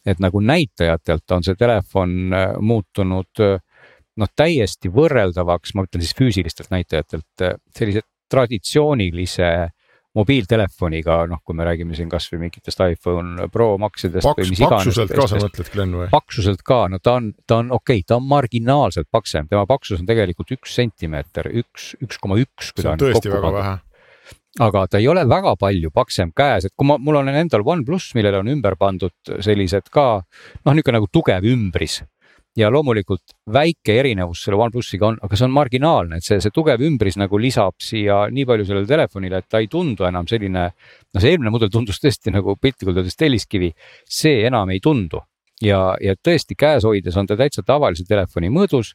[0.05, 3.57] et nagu näitajatelt on see telefon eh, muutunud eh,
[4.19, 7.45] noh, täiesti võrreldavaks, ma ütlen siis füüsilistelt näitajatelt
[7.77, 9.49] sellise traditsioonilise
[10.19, 15.41] mobiiltelefoniga, noh, kui me räägime siin kasvõi mingitest iPhone Pro Maxidest Paks, paksuselt ka sa
[15.41, 16.07] mõtled, Glen või?
[16.13, 20.01] paksuselt ka, no ta on, ta on okei okay,, ta on marginaalselt paksem, tema paksus
[20.03, 22.73] on tegelikult üks sentimeeter, üks, üks koma üks.
[22.75, 23.77] see on tõesti väga vähe
[24.65, 28.11] aga ta ei ole väga palju paksem käes, et kui ma, mul on endal OnePlus,
[28.17, 32.01] millele on ümber pandud sellised ka noh, niisugune nagu tugev ümbris
[32.59, 36.83] ja loomulikult väike erinevus selle OnePlusiga on, aga see on marginaalne, et see, see tugev
[36.85, 40.69] ümbris nagu lisab siia nii palju sellele telefonile, et ta ei tundu enam selline.
[41.13, 43.71] no see eelmine mudel tundus tõesti nagu piltlikult öeldes telliskivi,
[44.05, 45.23] see enam ei tundu
[45.63, 48.93] ja, ja tõesti käes hoides on ta täitsa tavalise telefoni mõõdus.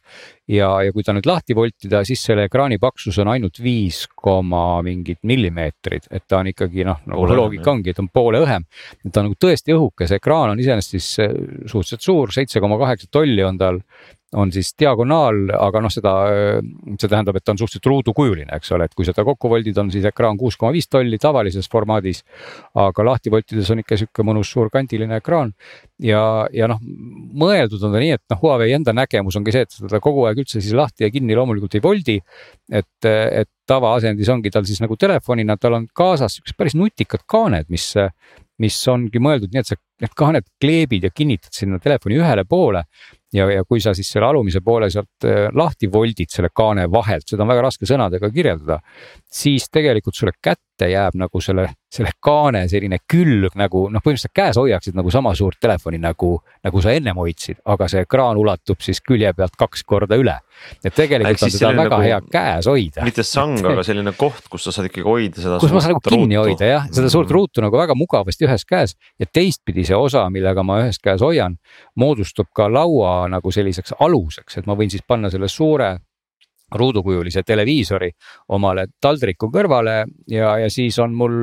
[0.48, 4.82] ja, ja kui ta nüüd lahti voltida, siis selle ekraani paksus on ainult viis koma
[4.84, 8.66] mingid millimeetrid, et ta on ikkagi noh, nagu loogika ongi, et on poole õhem.
[9.10, 11.32] ta on nagu tõesti õhuke, see ekraan on iseenesest siis eh,
[11.66, 13.80] suhteliselt suur, seitse koma kaheksa tolli on tal
[14.34, 16.12] on siis diagonaal, aga noh, seda,
[16.98, 19.90] see tähendab, et ta on suhteliselt ruudukujuline, eks ole, et kui seda kokku voldid, on
[19.94, 22.22] siis ekraan kuus koma viis tolli tavalises formaadis.
[22.74, 25.52] aga lahti voltides on ikka sihuke mõnus suur kandiline ekraan
[26.02, 29.74] ja, ja noh, mõeldud on ta nii, et noh, Huawei enda nägemus ongi see, et
[29.78, 32.20] seda kogu aeg üldse siis lahti ja kinni loomulikult ei voldi.
[32.72, 37.70] et, et tavaasendis ongi tal siis nagu telefonina, tal on kaasas siuksed päris nutikad kaaned,
[37.72, 37.92] mis
[38.62, 42.84] mis ongi mõeldud nii, et sa need kaaned kleebid ja kinnitad sinna telefoni ühele poole
[43.34, 47.26] ja, ja kui sa siis selle alumise poole sealt äh, lahti voldid selle kaane vahelt,
[47.28, 48.80] seda on väga raske sõnadega kirjeldada.
[49.30, 54.58] siis tegelikult sulle kätte jääb nagu selle, selle kaane selline külg nagu noh, põhimõtteliselt käes
[54.58, 58.98] hoiaksid nagu sama suurt telefoni nagu, nagu sa ennem hoidsid, aga see ekraan ulatub siis
[59.04, 60.34] külje pealt kaks korda üle.
[60.84, 63.04] et tegelikult Äk on seda väga nagu, hea käes hoida.
[63.06, 65.60] mitte sang, aga selline koht, kus sa saad ikkagi hoida seda.
[65.62, 66.54] kus ma saan nagu kinni ruutu.
[66.54, 67.34] hoida jah, seda suurt mm.
[67.38, 71.58] ruutu nagu väga mugavasti ühes käes ja teistpidi see osa, millega ma ühes käes hoian,
[71.94, 75.94] moodustub ka laua nagu selliseks aluseks, et ma võin siis panna selle suure
[76.74, 78.08] ruudukujulise televiisori
[78.56, 79.96] omale taldriku kõrvale
[80.30, 81.36] ja, ja siis on mul,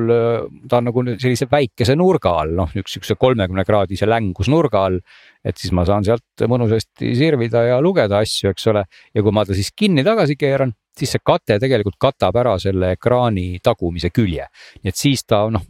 [0.68, 4.98] ta on nagu sellise väikese nurga all, noh, üks siukse kolmekümne kraadise längusnurga all.
[5.44, 9.46] et siis ma saan sealt mõnusasti sirvida ja lugeda asju, eks ole, ja kui ma
[9.46, 14.46] ta siis kinni tagasi keeran, siis see kate tegelikult katab ära selle ekraani tagumise külje.
[14.82, 15.64] nii et siis ta noh,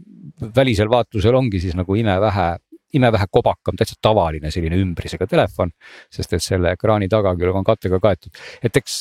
[0.56, 2.48] välisel vaatlusel ongi siis nagu imevähe
[2.98, 5.72] imevähe kobakam, täitsa tavaline selline ümbrisega telefon.
[6.12, 8.98] sest et selle ekraani tagakülg on kattega kaetud, et eks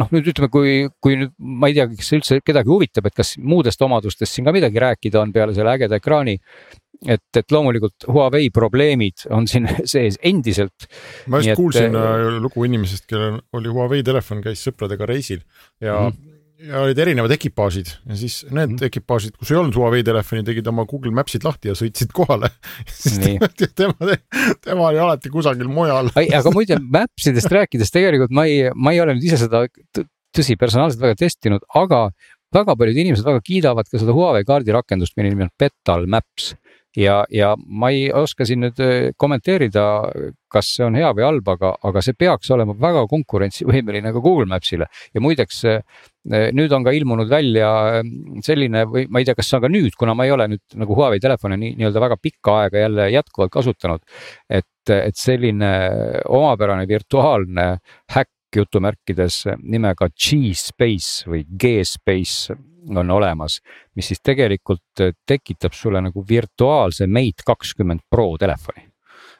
[0.00, 3.34] noh, nüüd ütleme, kui, kui nüüd ma ei tea, kas üldse kedagi huvitab, et kas
[3.38, 6.38] muudest omadustest siin ka midagi rääkida on peale selle ägeda ekraani
[7.08, 10.88] et, et loomulikult Huawei probleemid on siin sees endiselt.
[11.28, 15.42] ma just et, kuulsin äh, lugu inimesest, kellel oli Huawei telefon, käis sõpradega reisil
[15.80, 17.90] ja mm, -hmm ja olid erinevad ekipaažid.
[18.08, 18.86] Ja siis need mm.
[18.86, 22.50] ekipaažid, kus ei olnud Huawei telefoni, tegid oma Google Maps'id lahti ja sõitsid kohale.
[23.78, 24.16] Tema,
[24.62, 26.10] tema oli alati kusagil mujal.
[26.14, 29.64] aga muide Maps idest rääkides tegelikult ma ei, ma ei ole nüüd ise seda
[30.34, 32.08] tõsi, personaalselt väga testinud, aga
[32.54, 36.52] väga paljud inimesed väga kiidavad ka seda Huawei kaardirakendust, mille nimi on Petal Maps.
[36.94, 39.82] Ja, ja ma ei oska siin nüüd äh, kommenteerida,
[40.52, 44.46] kas see on hea või halb, aga, aga see peaks olema väga konkurentsivõimeline ka Google
[44.52, 44.86] Maps'ile.
[45.10, 45.82] Ja muideks äh,
[46.24, 48.02] nüüd on ka ilmunud välja äh,
[48.44, 50.78] selline või ma ei tea, kas see on ka nüüd, kuna ma ei ole nüüd
[50.80, 54.00] nagu Huawei telefone nii nii-öelda väga pikka aega jälle jätkuvalt kasutanud.
[54.48, 55.72] et, et selline
[56.28, 57.66] omapärane virtuaalne
[58.14, 62.54] häkk jutumärkides nimega G-Space või G-Space
[62.94, 63.58] on olemas,
[63.96, 68.88] mis siis tegelikult tekitab sulle nagu virtuaalse Mate kakskümmend Pro telefoni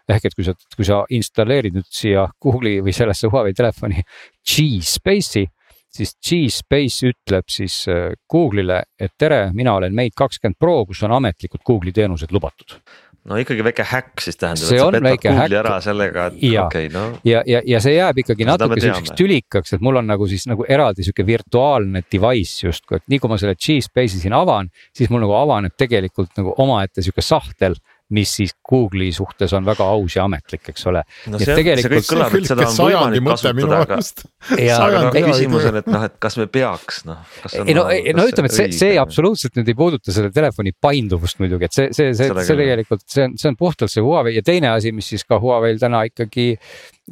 [0.09, 4.03] ehk et kui sa, kui sa installeerid nüüd siia Google'i või sellesse Huawei telefoni
[4.45, 5.47] G-Space'i,
[5.95, 11.15] siis G-Space ütleb siis äh, Google'ile, et tere, mina olen Mate kakskümmend Pro, kus on
[11.17, 12.79] ametlikud Google'i teenused lubatud.
[13.25, 16.91] No ikkagi väike häkk siis tähendab, et sa petad Google'i ära sellega, et okei okay,
[16.93, 17.07] no.
[17.25, 20.67] ja, ja, ja see jääb ikkagi natuke siukseks tülikaks, et mul on nagu siis nagu
[20.69, 25.25] eraldi sihuke virtuaalne device justkui, et nii kui ma selle G-Space'i siin avan, siis mul
[25.25, 27.79] nagu avaneb tegelikult nagu omaette sihuke sahtel
[28.13, 31.01] mis siis Google'i suhtes on väga aus ja ametlik, eks ole.
[31.33, 33.99] no see, see kõik kõlab, et seda on võimalik kasutada, aga,
[34.87, 37.23] aga no küsimus on, et noh, et kas me peaks noh.
[37.65, 41.71] ei no, no ütleme, et see, see absoluutselt nüüd ei puuduta selle telefoni painduvust muidugi,
[41.71, 44.75] et see, see, see, see tegelikult, see on, see on puhtalt see Huawei ja teine
[44.75, 46.53] asi, mis siis ka Huawei'l täna ikkagi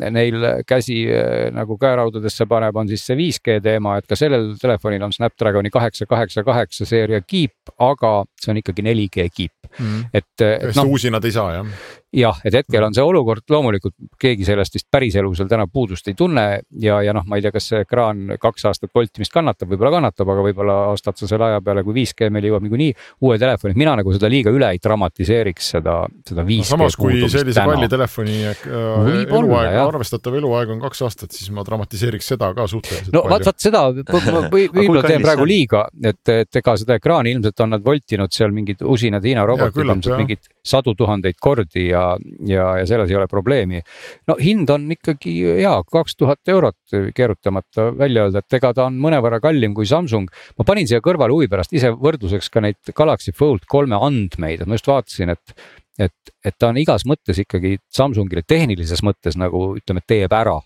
[0.01, 5.05] neil käsi eh, nagu käeraudadesse paneb, on siis see 5G teema, et ka sellel telefonil
[5.05, 10.07] on Snapdragoni kaheksa, kaheksa, kaheksa seeria kiip, aga see on ikkagi 4G kiip mm..
[10.12, 10.88] et, et noh.
[10.90, 11.74] uusi nad ei saa jah
[12.12, 16.16] jah, et hetkel on see olukord loomulikult keegi sellest vist päriselu seal täna puudust ei
[16.18, 16.44] tunne
[16.82, 20.32] ja, ja noh, ma ei tea, kas see ekraan kaks aastat voltimist kannatab, võib-olla kannatab,
[20.34, 22.90] aga võib-olla ostad sa selle aja peale, kui 5G meil jõuab niikuinii
[23.24, 25.96] uue telefoni, mina nagu seda liiga üle ei dramatiseeriks seda,
[26.28, 26.68] seda 5G no,.
[26.74, 32.28] samas kui sellise kalli telefoni äh, eluaeg, arvestatav eluaeg on kaks aastat, siis ma dramatiseeriks
[32.34, 33.30] seda ka suhteliselt no, palju.
[33.30, 33.86] no vaat, vaat seda
[34.52, 38.84] võib-olla teen praegu liiga, et, et ega seda ekraani ilmselt on nad voltinud seal mingid
[38.84, 42.09] usinad Hiina robotid ilmselt mingid sadu tuhandeid kordi ja ja,
[42.48, 43.82] ja, ja selles ei ole probleemi.
[44.28, 48.98] no hind on ikkagi hea, kaks tuhat eurot keerutamata välja öelda, et ega ta on
[49.03, 50.30] mõnevõrra kallim kui Samsung.
[50.59, 54.68] ma panin siia kõrvale huvi pärast ise võrdluseks ka neid Galaxy Fold kolme andmeid, et
[54.68, 55.57] ma just vaatasin, et
[56.00, 60.59] et, et ta on igas mõttes ikkagi Samsungile tehnilises mõttes nagu ütleme, teeb ära.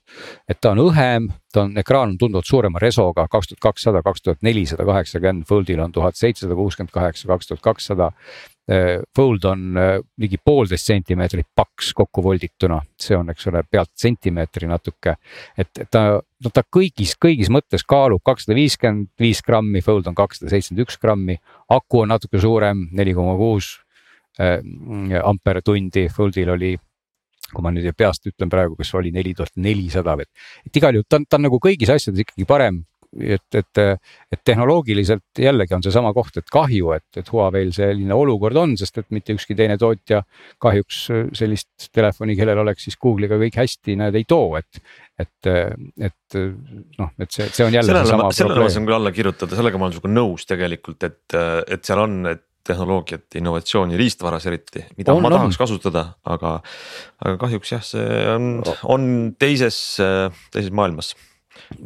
[0.48, 4.22] et ta on õhem, ta on, ekraan on tunduvalt suurema resoga, kaks tuhat kakssada, kaks
[4.22, 8.12] tuhat nelisada kaheksakümmend, Foldil on tuhat seitsesada kuuskümmend kaheksa, kaks tuhat kakssada.
[8.66, 13.92] Äh, Fold on äh, ligi poolteist sentimeetrit paks kokku voldituna, see on, eks ole, pealt
[13.94, 15.14] sentimeetri natuke.
[15.54, 20.50] et ta, no ta kõigis, kõigis mõttes kaalub kakssada viiskümmend viis grammi, Fold on kakssada
[20.50, 21.38] seitsekümmend üks grammi.
[21.68, 23.76] aku on natuke suurem, neli koma kuus
[24.42, 24.58] äh,
[25.22, 26.74] ampertundi, Foldil oli
[27.52, 30.26] kui ma nüüd peast ütlen praegu, kas oli neli tuhat nelisada või,
[30.66, 32.82] et igal juhul ta on, ta on nagu kõigis asjades ikkagi parem
[33.20, 33.80] et, et,
[34.32, 39.00] et tehnoloogiliselt jällegi on seesama koht, et kahju, et, et Huawei'l selline olukord on, sest
[39.02, 40.22] et mitte ükski teine tootja
[40.62, 41.02] kahjuks
[41.36, 44.82] sellist telefoni, kellel oleks siis Google'iga kõik hästi, nad ei too, et.
[45.16, 45.52] et,
[46.08, 46.36] et
[46.98, 48.36] noh, et see, see on jälle sellele, seesama probleem.
[48.36, 51.36] sellele ma saan küll alla kirjutada, sellega ma olen sinuga nõus tegelikult, et,
[51.72, 55.60] et seal on, et tehnoloogiat, innovatsiooni riistvaras eriti, mida on, ma tahaks on.
[55.62, 56.56] kasutada, aga,
[57.22, 58.50] aga kahjuks jah, see on,
[58.90, 59.08] on
[59.38, 59.78] teises,
[60.54, 61.14] teises maailmas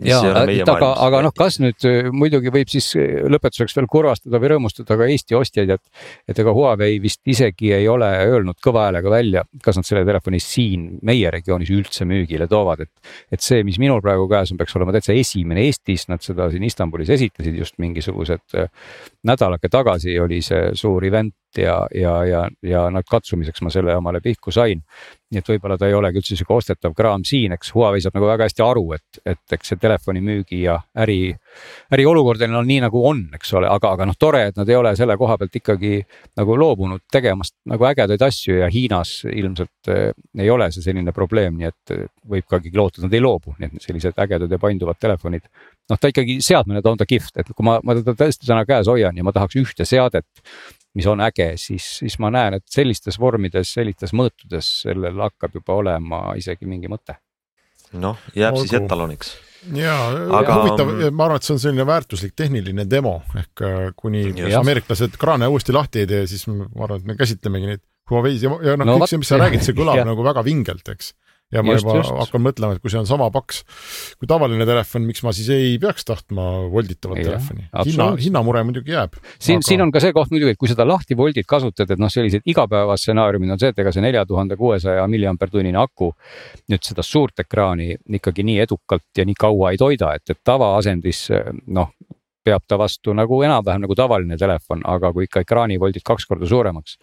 [0.04, 0.20] ja,
[0.64, 4.98] aga, aga noh, kas nüüd äh, muidugi võib siis äh, lõpetuseks veel kurvastada või rõõmustada
[4.98, 6.06] ka Eesti ostjaid, et.
[6.28, 10.40] et ega Huawei vist isegi ei ole öelnud kõva häälega välja, kas nad selle telefoni
[10.42, 13.12] siin meie regioonis üldse müügile toovad, et.
[13.32, 16.64] et see, mis minul praegu käes on, peaks olema täitsa esimene Eestis, nad seda siin
[16.66, 18.70] Istanbulis esitasid just mingisugused äh,
[19.26, 24.20] nädalake tagasi oli see suur event ja, ja, ja, ja noh, katsumiseks ma selle omale
[24.22, 24.82] pihku sain.
[25.30, 27.68] nii et võib-olla ta ei olegi üldse sihuke ostetav kraam siin, eks.
[27.70, 31.36] Huawei saab nagu väga hästi aru, et, et eks see telefonimüügi ja äri,
[31.94, 34.90] äriolukord on nii nagu on, eks ole, aga, aga noh, tore, et nad ei ole
[34.98, 36.00] selle koha pealt ikkagi
[36.40, 41.60] nagu loobunud tegemast nagu ägedaid asju ja Hiinas ilmselt eh, ei ole see selline probleem,
[41.60, 41.94] nii et
[42.26, 45.46] võib ka ikkagi loota, et nad ei loobu, nii et sellised ägedad ja painduvad telefonid.
[45.90, 48.66] Noh, ta ikkagi seadmena ta on ta kihvt, et kui ma, ma teda tõesti täna
[48.66, 50.26] käes hoian ja ma tahaks ühte seadet
[50.94, 55.76] mis on äge, siis, siis ma näen, et sellistes vormides, sellistes mõõtudes sellel hakkab juba
[55.82, 57.14] olema isegi mingi mõte.
[57.92, 58.66] noh, jääb Olgu.
[58.66, 59.30] siis etaloniks
[59.76, 59.94] ja
[60.38, 64.54] Aga- huvitav, ma arvan, et see on selline väärtuslik tehniline demo ehk äh, kuni Just.
[64.56, 68.50] ameeriklased kraane uuesti lahti ei tee, siis ma arvan, et me käsitlemegi neid Huawei's ja,
[68.64, 70.06] ja noh No no, kõik see, mis sa räägid, see kõlab Jah.
[70.08, 71.12] nagu väga vingelt, eks.
[71.50, 72.12] Ja ma Just, juba just.
[72.14, 73.62] hakkan mõtlema, et kui see on sama paks
[74.20, 77.66] kui tavaline telefon, miks ma siis ei peaks tahtma volditavat Jah, telefoni.
[77.88, 79.18] hinna, hinnamure muidugi jääb.
[79.38, 82.12] siin, siin on ka see koht muidugi, et kui seda lahti voldid kasutad, et noh,
[82.12, 86.12] sellised igapäevastsenaariumid on see, et ega see nelja tuhande kuuesaja milliampertunnine aku
[86.70, 91.26] nüüd seda suurt ekraani ikkagi nii edukalt ja nii kaua ei toida, et, et tavaasendis
[91.66, 91.90] noh,
[92.44, 96.96] peab ta vastu nagu enam-vähem nagu tavaline telefon, aga kui ikka ekraanivoldid kaks korda suuremaks,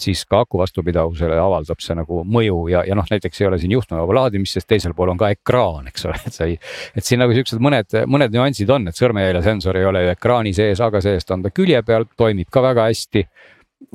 [0.00, 3.74] siis ka aku vastupidavusele avaldab see nagu mõju ja, ja noh, näiteks ei ole siin
[3.76, 6.56] juhtmevaba laadimist, sest teisel pool on ka ekraan, eks ole, et sa ei.
[6.96, 10.80] et siin nagu siuksed mõned, mõned nüansid on, et sõrmejäljesensor ei ole ju ekraani sees,
[10.84, 13.26] aga see-eest on ta külje peal, toimib ka väga hästi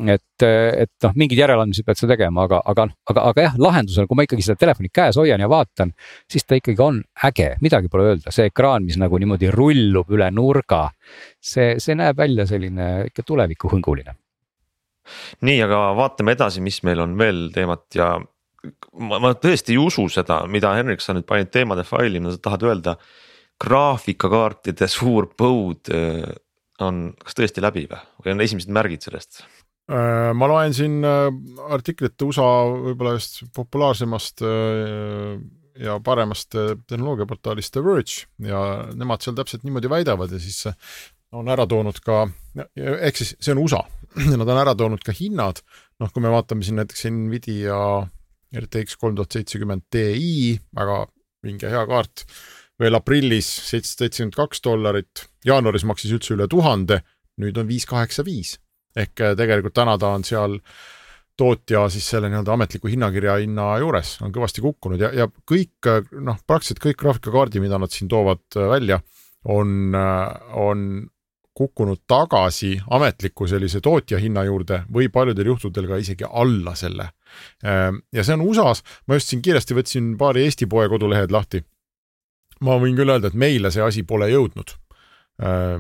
[0.08, 4.18] et, et noh, mingeid järeleandmisi pead sa tegema, aga, aga, aga, aga jah, lahendusel, kui
[4.18, 5.94] ma ikkagi seda telefoni käes hoian ja vaatan,
[6.32, 10.30] siis ta ikkagi on äge, midagi pole öelda, see ekraan, mis nagu niimoodi rullub üle
[10.34, 10.86] nurga.
[11.44, 14.16] see, see näeb välja selline ikka tulevikuhõnguline.
[15.44, 20.08] nii, aga vaatame edasi, mis meil on veel teemat ja ma, ma tõesti ei usu
[20.12, 22.98] seda, mida Henrik, sa nüüd panid teemade faili, mida sa tahad öelda.
[23.64, 26.24] graafikakaartide suur põud äh,
[26.82, 29.44] on, kas tõesti läbi või, või on esimesed märgid sellest?
[29.92, 31.26] Äh, ma loen siin äh,
[31.76, 35.34] artiklit USA võib-olla just populaarsemast äh,
[35.84, 38.62] ja paremast tehnoloogiaportaalist The Verge ja
[38.96, 40.70] nemad seal täpselt niimoodi väidavad ja siis
[41.36, 42.22] on ära toonud ka,
[42.78, 43.82] ehk siis see on USA,
[44.40, 45.60] nad on ära toonud ka hinnad,
[46.00, 47.76] noh, kui me vaatame siin näiteks Nvidia
[48.54, 51.00] RTX kolm tuhat seitsekümmend Ti, väga
[51.44, 52.28] vinge hea kaart,
[52.80, 57.02] veel aprillis seitsesada seitsekümmend kaks dollarit, jaanuaris maksis üldse üle tuhande,
[57.42, 58.60] nüüd on viis kaheksa viis
[58.96, 60.60] ehk äh, tegelikult täna ta on seal
[61.38, 65.90] tootja siis selle nii-öelda ametliku hinnakirja hinna juures on kõvasti kukkunud ja, ja kõik
[66.22, 69.00] noh, praktiliselt kõik graafikakaardi, mida nad siin toovad äh, välja,
[69.50, 69.96] on,
[70.54, 70.86] on
[71.54, 77.10] kukkunud tagasi ametliku sellise tootja hinna juurde või paljudel juhtudel ka isegi alla selle.
[77.64, 81.64] ja see on USA-s, ma just siin kiiresti võtsin paari Eesti poe kodulehed lahti.
[82.62, 84.74] ma võin küll öelda, et meile see asi pole jõudnud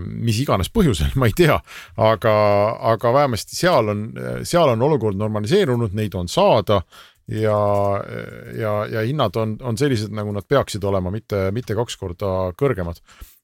[0.03, 1.59] mis iganes põhjusel, ma ei tea,
[2.01, 2.35] aga,
[2.93, 4.05] aga vähemasti seal on,
[4.49, 6.81] seal on olukord normaliseerunud, neid on saada
[7.27, 7.59] ja,
[8.57, 12.99] ja, ja hinnad on, on sellised, nagu nad peaksid olema, mitte, mitte kaks korda kõrgemad.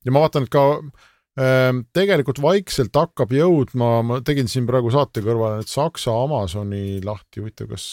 [0.06, 5.24] ja ma vaatan, et ka äh, tegelikult vaikselt hakkab jõudma, ma tegin siin praegu saate
[5.26, 7.92] kõrvale nüüd Saksa Amazoni lahti, huvitav, kas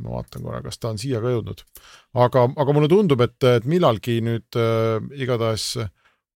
[0.00, 1.64] ma vaatan korra, kas ta on siia ka jõudnud.
[2.20, 5.90] aga, aga mulle tundub, et, et millalgi nüüd äh, igatahes äh,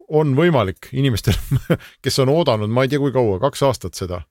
[0.08, 1.36] on võimalik inimestel,
[2.04, 4.22] kes on oodanud, ma ei tea, kui kaua, kaks aastat seda.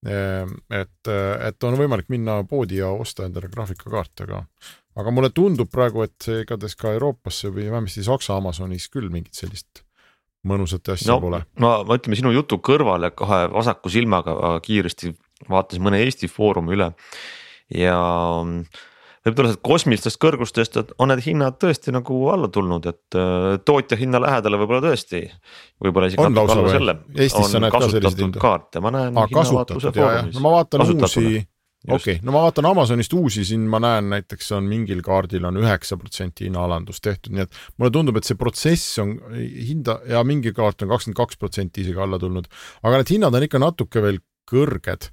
[0.00, 4.38] et, et on võimalik minna poodi ja osta endale graafikakaart, aga,
[4.96, 9.84] aga mulle tundub praegu, et igatahes ka Euroopasse või vähemasti Saksa Amazonis küll mingit sellist
[10.48, 11.42] mõnusat asja no, pole.
[11.60, 15.12] no ma ütleme sinu jutu kõrvale kohe vasaku silmaga kiiresti
[15.50, 16.90] vaatasin mõne Eesti Foorumi üle
[17.76, 17.98] ja
[19.26, 24.60] võib-olla kosmilistest kõrgustest on need hinnad tõesti nagu alla tulnud, et äh, tootja hinna lähedale
[24.60, 25.26] võib-olla tõesti.
[25.82, 26.96] võib-olla isegi on natuke alla selle.
[27.04, 28.42] Ka selliseid kasutatud hindu?
[28.42, 29.22] kaarte, ma näen.
[29.34, 31.26] kasutatud no ma vaatan uusi,
[31.88, 35.60] okei okay., no ma vaatan Amazonist uusi, siin ma näen näiteks on mingil kaardil on
[35.60, 40.54] üheksa protsenti hinnaalandus tehtud, nii et mulle tundub, et see protsess on hinda ja mingi
[40.56, 42.48] kaart on kakskümmend kaks protsenti isegi alla tulnud,
[42.82, 45.12] aga need hinnad on ikka natuke veel kõrged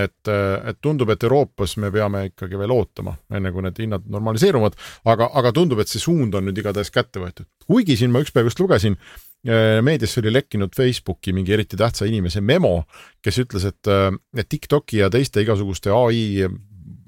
[0.00, 4.78] et, et tundub, et Euroopas me peame ikkagi veel ootama, enne kui need hinnad normaliseeruvad,
[5.12, 7.48] aga, aga tundub, et see suund on nüüd igatahes kätte võetud.
[7.66, 8.96] kuigi siin ma ükspäev just lugesin,
[9.84, 12.84] meediasse oli lekkinud Facebooki mingi eriti tähtsa inimese memo,
[13.22, 13.90] kes ütles, et,
[14.36, 16.46] et TikToki ja teiste igasuguste ai,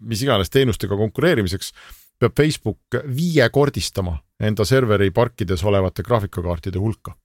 [0.04, 1.72] mis iganes teenustega konkureerimiseks
[2.20, 7.16] peab Facebook viiekordistama enda serveri parkides olevate graafikakaartide hulka.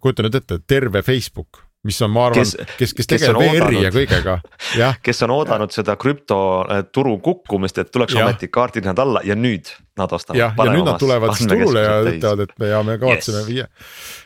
[0.00, 3.94] kujuta nüüd ette, terve Facebook mis on, ma arvan, kes, kes, kes tegeleb VR-i ja
[3.94, 4.38] kõigega,
[4.82, 5.00] jah.
[5.02, 5.80] kes on oodanud ja.
[5.80, 10.38] seda krüptoturu kukkumist, et tuleks ometi kaardid nad alla ja nüüd nad ostavad.
[10.38, 13.48] jah, ja nüüd nad tulevad siis turule ja ütlevad, et me ja me kavatseme yes.
[13.48, 13.66] viia.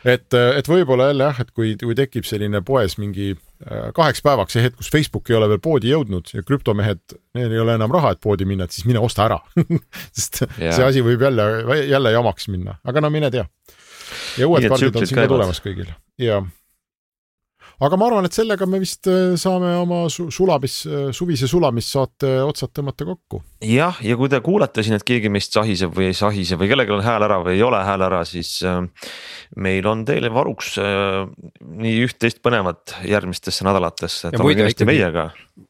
[0.04, 4.56] et, et võib-olla jälle jah, et kui, kui tekib selline poes mingi äh, kaheks päevaks
[4.56, 7.94] see hetk, kus Facebook ei ole veel poodi jõudnud ja krüptomehed, neil ei ole enam
[7.94, 9.38] raha, et poodi minna, et siis mine osta ära
[10.18, 10.74] sest yeah.
[10.74, 11.46] see asi võib jälle,
[11.86, 13.46] jälle jamaks minna, aga no mine tea.
[14.40, 16.42] ja uued kaardid on siin ka tulemas kõigil ja
[17.80, 20.76] aga ma arvan, et sellega me vist äh, saame oma su sulamis,
[21.16, 23.40] suvise sulamissaate otsad tõmmata kokku.
[23.64, 26.94] jah, ja kui te kuulete siin, et keegi meist sahiseb või ei sahise või kellelgi
[26.96, 28.82] on hääl ära või ei ole hääl ära, siis äh,
[29.56, 31.22] meil on teile varuks äh,
[31.60, 34.34] nii üht-teist põnevat järgmistesse nädalatesse,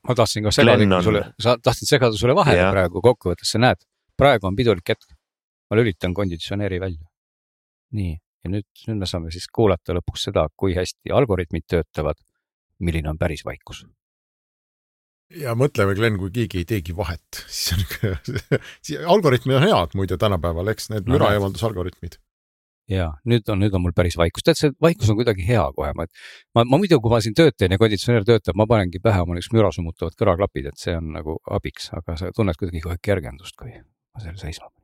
[0.09, 2.73] ma tahtsin ka segada sulle, sa tahtsid segada sulle vahele ja.
[2.75, 3.87] praegu kokkuvõttes, sa näed,
[4.19, 5.15] praegu on pidulik hetk.
[5.71, 7.07] ma lülitan konditsioneeri välja.
[7.95, 12.21] nii ja nüüd, nüüd me saame siis kuulata lõpuks seda, kui hästi algoritmid töötavad,
[12.81, 13.85] milline on päris vaikus.
[15.37, 20.19] ja mõtleme, Glen, kui keegi ei teegi vahet, siis on ikka algoritmid on head muide
[20.19, 22.19] tänapäeval, eks need no, müra eemaldusalgoritmid
[22.91, 25.93] ja nüüd on, nüüd on mul päris vaikus, tead see vaikus on kuidagi hea kohe,
[25.95, 26.09] ma,
[26.57, 29.37] ma, ma muidu, kui ma siin tööd teen ja konditsioneer töötab, ma panengi pähe oma
[29.37, 33.55] niisugused müra summutavad kõrvaklapid, et see on nagu abiks, aga sa tunned kuidagi kohe kergendust,
[33.61, 34.80] kui ma seal seisma panen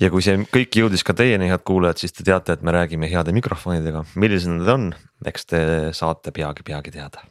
[0.00, 3.10] ja kui see kõik jõudis ka teieni, head kuulajad, siis te teate, et me räägime
[3.10, 4.90] heade mikrofonidega, millised need on,
[5.26, 5.62] eks te
[5.96, 7.26] saate peagi-peagi teada